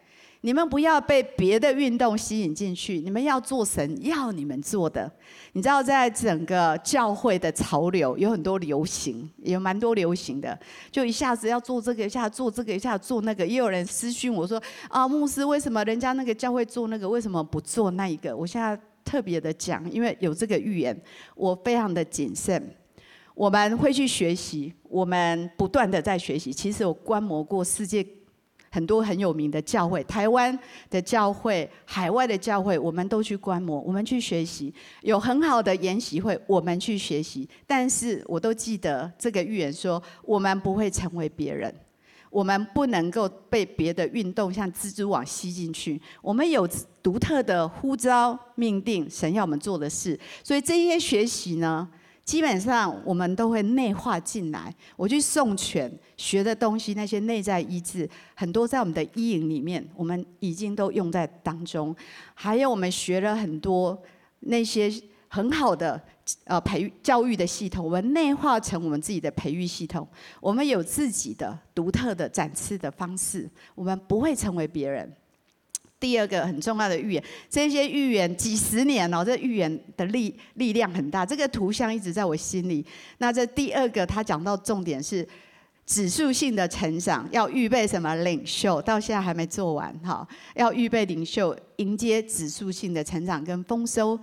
[0.42, 5.10] 你们不要被别的运动吸引进去，你们要做神要你们做的。
[5.54, 10.56] 你知道，在整个教会的潮流有很多流行，有蛮多流行的，
[10.92, 13.44] 就一下子要做这个，一下做这个，一下做那个。
[13.44, 18.36] 也有人私讯我说：啊，牧师，为什么人家那个教会做那个，为什么不做那一个？
[18.36, 20.96] 我现在特别的讲，因为有这个预言，
[21.34, 22.62] 我非常的谨慎。”
[23.36, 26.50] 我们会去学习，我们不断的在学习。
[26.50, 28.04] 其实我观摩过世界
[28.70, 30.58] 很多很有名的教会，台湾
[30.88, 34.72] 的教会、海外的教会，我们都去观摩，我们去学习。
[35.02, 37.46] 有很好的研习会，我们去学习。
[37.66, 41.74] 但是我都记得这个预言说，我们不会成为别人，
[42.30, 46.00] 我们不能够被别的运动像蜘蛛网吸进去。
[46.22, 46.66] 我们有
[47.02, 50.18] 独特的呼召命定，神要我们做的事。
[50.42, 51.86] 所以这些学习呢，
[52.26, 54.74] 基本上我们都会内化进来。
[54.96, 61.94] 我去送权学的东西，那些内在医治，很多在我们的医营里面，我们已经都用在当中。
[62.34, 63.96] 还有我们学了很多
[64.40, 64.92] 那些
[65.28, 66.00] 很好的
[66.44, 70.06] 呃培育教育的系统，我们内化成我们自己的培育系统。
[70.40, 75.10] 我们有自己的独特的展翅的方式，我们不会成为别人。
[76.06, 81.26] 第二个很重要的预言，这些预言几十年哦，这预言的力力量很大。
[81.26, 82.86] 这个图像一直在我心里。
[83.18, 85.26] 那这第二个，他讲到重点是
[85.84, 88.80] 指数性的成长，要预备什么领袖？
[88.82, 94.16] 到现在还没做完哈，要预备领袖迎接指数性的成长跟丰收。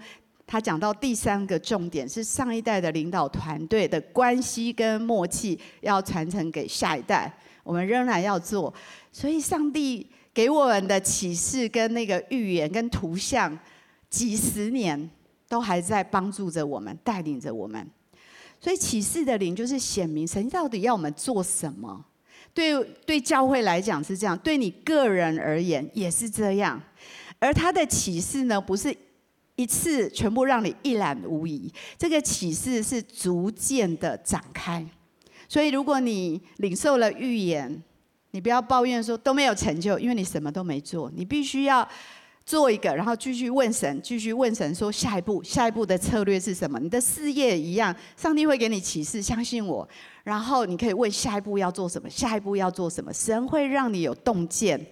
[0.47, 7.29] 他讲到第三个重点是上一代的领导团队的关系跟默契要传承给下一代，
[7.61, 8.73] 我们仍然要做。
[9.11, 10.07] 所以上帝。
[10.33, 13.57] 给我们的启示跟那个预言跟图像，
[14.09, 15.09] 几十年
[15.47, 17.87] 都还在帮助着我们，带领着我们。
[18.59, 22.05] 所以启示的灵就是显明神到底要我们做什么。
[22.53, 26.81] 对对，教会来讲是这样，对你个人而言也是这样。
[27.39, 28.95] 而他的启示呢，不是
[29.55, 31.71] 一次全部让你一览无遗。
[31.97, 34.85] 这个启示是逐渐的展开，
[35.49, 37.83] 所以如果你领受了预言，
[38.33, 41.11] 你不要抱怨说都没有成就，因为你什么都没做。
[41.15, 41.87] 你必须要
[42.43, 46.79] 做一个，然后继续问神，继续问神说下一步，下一步的策略是什么？
[46.79, 49.87] 你的事业一样，上帝会给你启示，相信我。
[50.23, 53.13] 然后你可以问下一步要做什么，下一步要做什么？
[53.13, 54.83] 神会让你有洞见，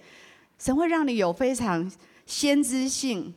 [0.56, 1.90] 神会让你有非常
[2.24, 3.34] 先知性、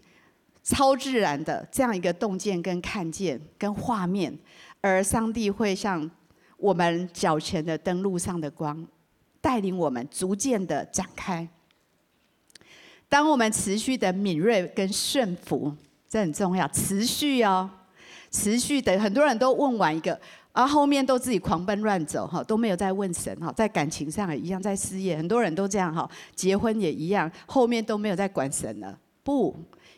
[0.62, 4.38] 超自然的这样一个洞见跟看见跟画面，
[4.82, 6.10] 而上帝会像
[6.58, 8.88] 我们脚前的灯路上的光，
[9.46, 11.48] 带领我们逐渐的展开。
[13.08, 15.72] 当我们持续的敏锐跟顺服，
[16.10, 17.70] 这很重要，持续哦，
[18.32, 19.00] 持续的。
[19.00, 20.20] 很多人都问完一个。
[20.52, 28.98] 而后面都自己狂奔乱走哈，都没有在问神哈，在感情上也一样，在事业很多人都这样哈，结婚也一样，后面都没有在管神了。
[29.22, 29.56] 不，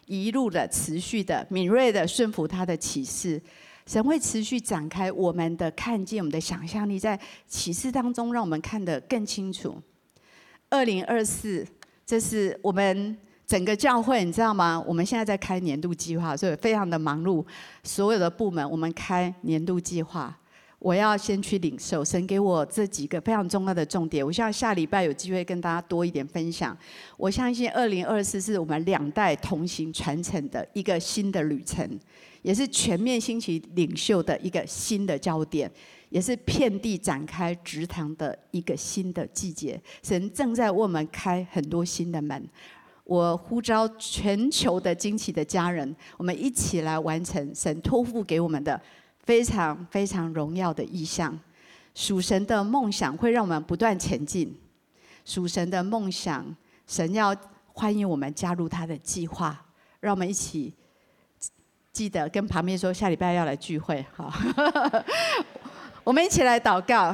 [0.08, 3.42] 一路的持续的敏锐的顺服他的启示，
[3.88, 7.18] 神会持续展开我们的看见，我们的想象力在
[7.48, 9.82] 启示当中，让我们看得更清楚。
[10.70, 11.66] 二零二四，
[12.06, 13.18] 这是我们
[13.48, 14.84] 整个教会，你知道吗？
[14.86, 17.46] 我们现在在开年度计划，所以非常的忙碌，
[17.82, 20.38] 所有的部门我们开年度计划。
[20.88, 24.26] 我要先去领受神给我这几个非常重要的重点。
[24.26, 26.78] 我希望下礼拜有机会跟大家多一点分享。
[27.18, 31.86] 我相信二零二四是我们两代同行传承的一个新的旅程，
[32.42, 35.70] 也是全面兴起领袖的一个新的焦点，
[36.08, 39.78] 也是遍地展开职堂的一个新的季节。
[40.02, 42.48] 神正在为我们开很多新的门。
[43.04, 48.82] 我呼召全球的惊奇的家人，我们一起来完成神托付给我们的。
[49.28, 51.38] 非常非常荣耀的意象，
[51.94, 54.58] 属神的梦想会让我们不断前进。
[55.26, 56.46] 属神的梦想，
[56.88, 57.36] 神要
[57.74, 59.66] 欢迎我们加入他的计划，
[60.00, 60.74] 让我们一起
[61.92, 64.06] 记得跟旁边说，下礼拜要来聚会。
[64.16, 64.32] 好，
[66.06, 67.14] 我们一起来祷告。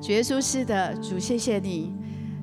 [0.00, 1.92] 主耶稣是的，主谢谢你，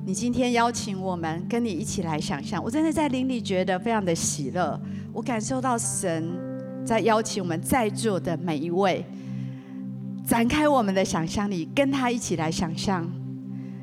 [0.06, 4.80] 你今天邀请我们跟你一起来想象，我真的在灵里觉得非常的喜乐，
[5.12, 6.49] 我感受到神。
[6.84, 9.04] 在邀请我们在座的每一位，
[10.26, 13.08] 展开我们的想象力，跟他一起来想象。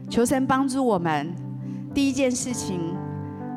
[0.10, 1.34] 求神帮助我们。
[1.93, 2.80] 第一件事情，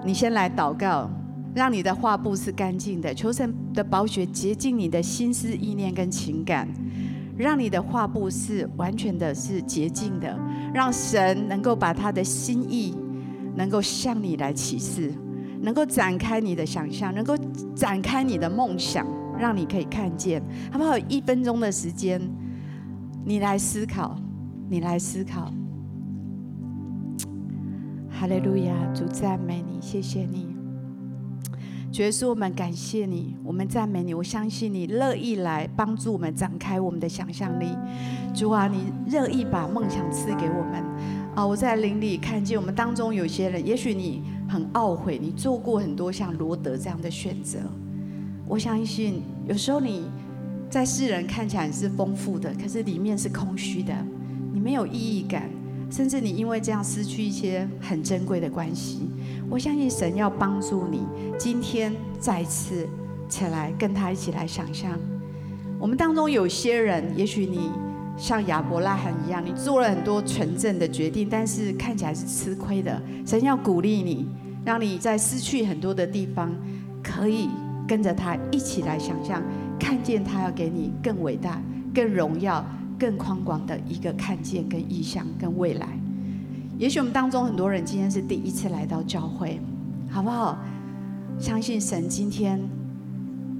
[0.04, 1.10] 你先来祷告，
[1.54, 3.12] 让你的画布是干净的。
[3.12, 6.66] 求神的宝血洁净你的心思意念跟情感，
[7.36, 10.38] 让你的画布是完全的是洁净的，
[10.72, 12.96] 让神能够把他的心意
[13.56, 15.12] 能够向你来启示，
[15.60, 17.36] 能够展开你的想象，能够
[17.74, 19.06] 展开你的梦想。
[19.40, 20.96] 让你可以看见，好不好？
[21.08, 22.20] 一分钟的时间，
[23.24, 24.16] 你来思考，
[24.68, 25.52] 你来思考。
[28.10, 30.48] 哈利路亚，主赞美你，谢谢你。
[31.90, 34.14] 主耶稣，我们感谢你，我们赞美你。
[34.14, 37.76] 我相信你乐意来帮助我们展开我们的想象力。
[38.32, 40.84] 主啊，你乐意把梦想赐给我们。
[41.34, 47.58] 啊，我在林里看见我们当中有些人，也许你很懊悔，你做过很多像罗德这样的选择。
[48.50, 50.10] 我相信，有时候你
[50.68, 53.94] 在世人看起来是丰富的，可是里面是空虚的，
[54.52, 55.48] 你没有意义感，
[55.88, 59.08] 甚至你因为这样失去一些很珍贵的关系。
[59.48, 61.06] 我相信神要帮助你，
[61.38, 62.88] 今天再次
[63.28, 64.98] 起来跟他一起来想象。
[65.78, 67.70] 我们当中有些人，也许你
[68.16, 73.00] 像亚伯拉罕一样，你做了很多纯正的决定，但是看起来是吃亏的。
[73.24, 74.26] 神要鼓励你，
[74.64, 76.52] 让你在失去很多的地方
[77.00, 77.48] 可以。
[77.90, 79.42] 跟着他一起来想象，
[79.76, 81.60] 看见他要给你更伟大、
[81.92, 82.64] 更荣耀、
[82.96, 85.88] 更宽广的一个看见、跟意向、跟未来。
[86.78, 89.58] 也许我们当中很多人今天是第一次来到教会，
[90.08, 90.56] 好不好？
[91.40, 92.60] 相信神今天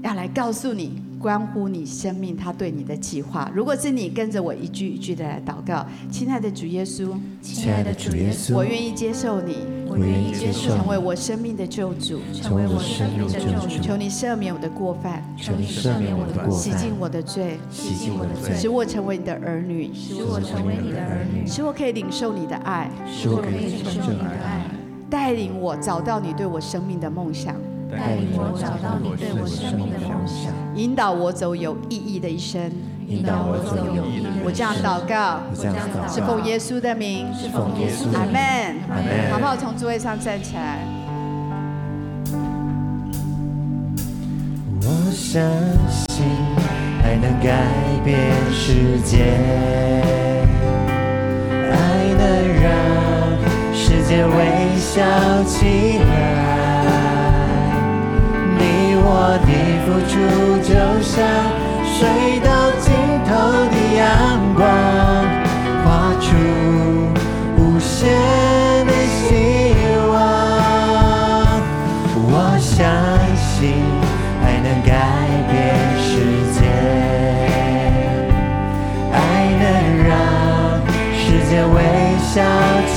[0.03, 1.03] 要来告诉你。
[1.21, 3.53] 关乎你生命，他对你的计划。
[3.55, 7.13] 如果是你跟着我一句一句的来祷告，亲爱的主耶稣，
[7.43, 9.59] 亲爱的主耶稣，我愿意接受你，
[9.91, 10.77] 我愿意接受。
[10.77, 13.83] 成为我生命的救主，成为我生命的救主。
[13.83, 24.65] 求你赦免我的过犯，求你赦免我的过犯，洗净我的罪，洗净我的罪，使我成为你的儿女，使我成为你的儿女，使我可以领受你的爱，使我可以领受你的爱，
[25.11, 27.57] 带领我找到你对我生命的梦想。
[27.91, 32.71] 带领我找到你对我生命的梦想，引导我走有意义的一生，
[33.11, 34.45] 引导我走有意义的一生。
[34.45, 38.21] 我这样祷告，我这样祷告，是奉耶稣的名，是奉耶稣的名。
[38.21, 38.39] 阿门，
[38.89, 39.33] 阿门。
[39.33, 39.57] 好不好？
[39.57, 40.79] 从座位上站起来。
[44.83, 45.43] 我相
[46.09, 46.25] 信
[47.03, 47.67] 爱能改
[48.05, 48.17] 变
[48.53, 49.27] 世界，
[51.69, 51.75] 爱
[52.15, 52.23] 能
[52.63, 52.71] 让
[53.75, 54.39] 世界微
[54.79, 55.03] 笑
[55.43, 56.09] 起来。
[58.57, 59.51] 你我的
[59.85, 60.15] 付出
[60.63, 60.71] 就
[61.03, 61.19] 像
[62.01, 62.09] 水
[62.41, 62.49] 到
[62.81, 62.89] 尽
[63.27, 63.29] 头
[63.69, 64.09] 的阳
[64.55, 64.65] 光，
[65.85, 65.87] 画
[66.19, 66.25] 出
[67.59, 68.09] 无限
[68.87, 70.11] 的希望。
[72.17, 72.73] 我相
[73.37, 73.85] 信
[74.43, 74.89] 爱能改
[75.51, 75.53] 变
[76.01, 76.09] 世
[76.55, 76.59] 界，
[79.13, 79.21] 爱
[79.61, 79.63] 能
[80.09, 80.11] 让
[81.13, 81.21] 世
[81.51, 81.77] 界微
[82.33, 82.41] 笑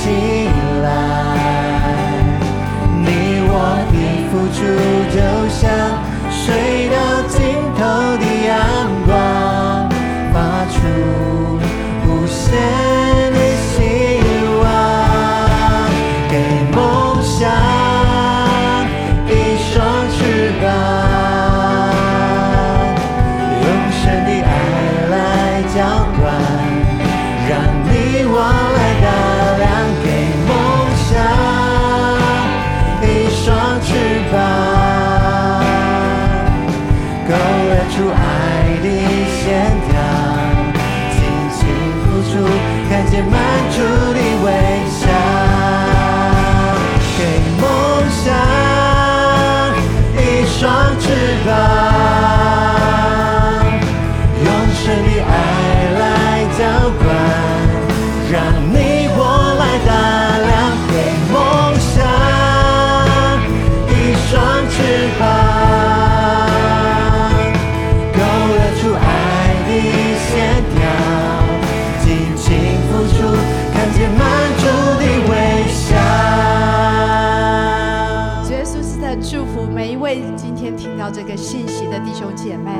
[81.36, 82.70] 信息的弟兄姐妹。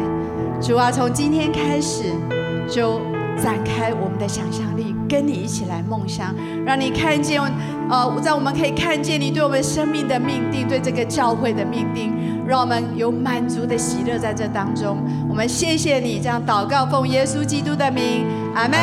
[0.60, 2.04] 主啊，从今天开始
[2.68, 3.00] 就
[3.36, 6.34] 展开我们的想象力，跟你一起来梦想，
[6.64, 7.40] 让你看见，
[7.90, 12.14] 呃，让我们可以看见你对我们生命的命定，对这个教会的命定，
[12.46, 14.96] 让我们有满足的喜乐在这当中。
[15.28, 18.24] 我们谢谢你这样祷告，奉耶稣基督的名，
[18.54, 18.78] 阿门。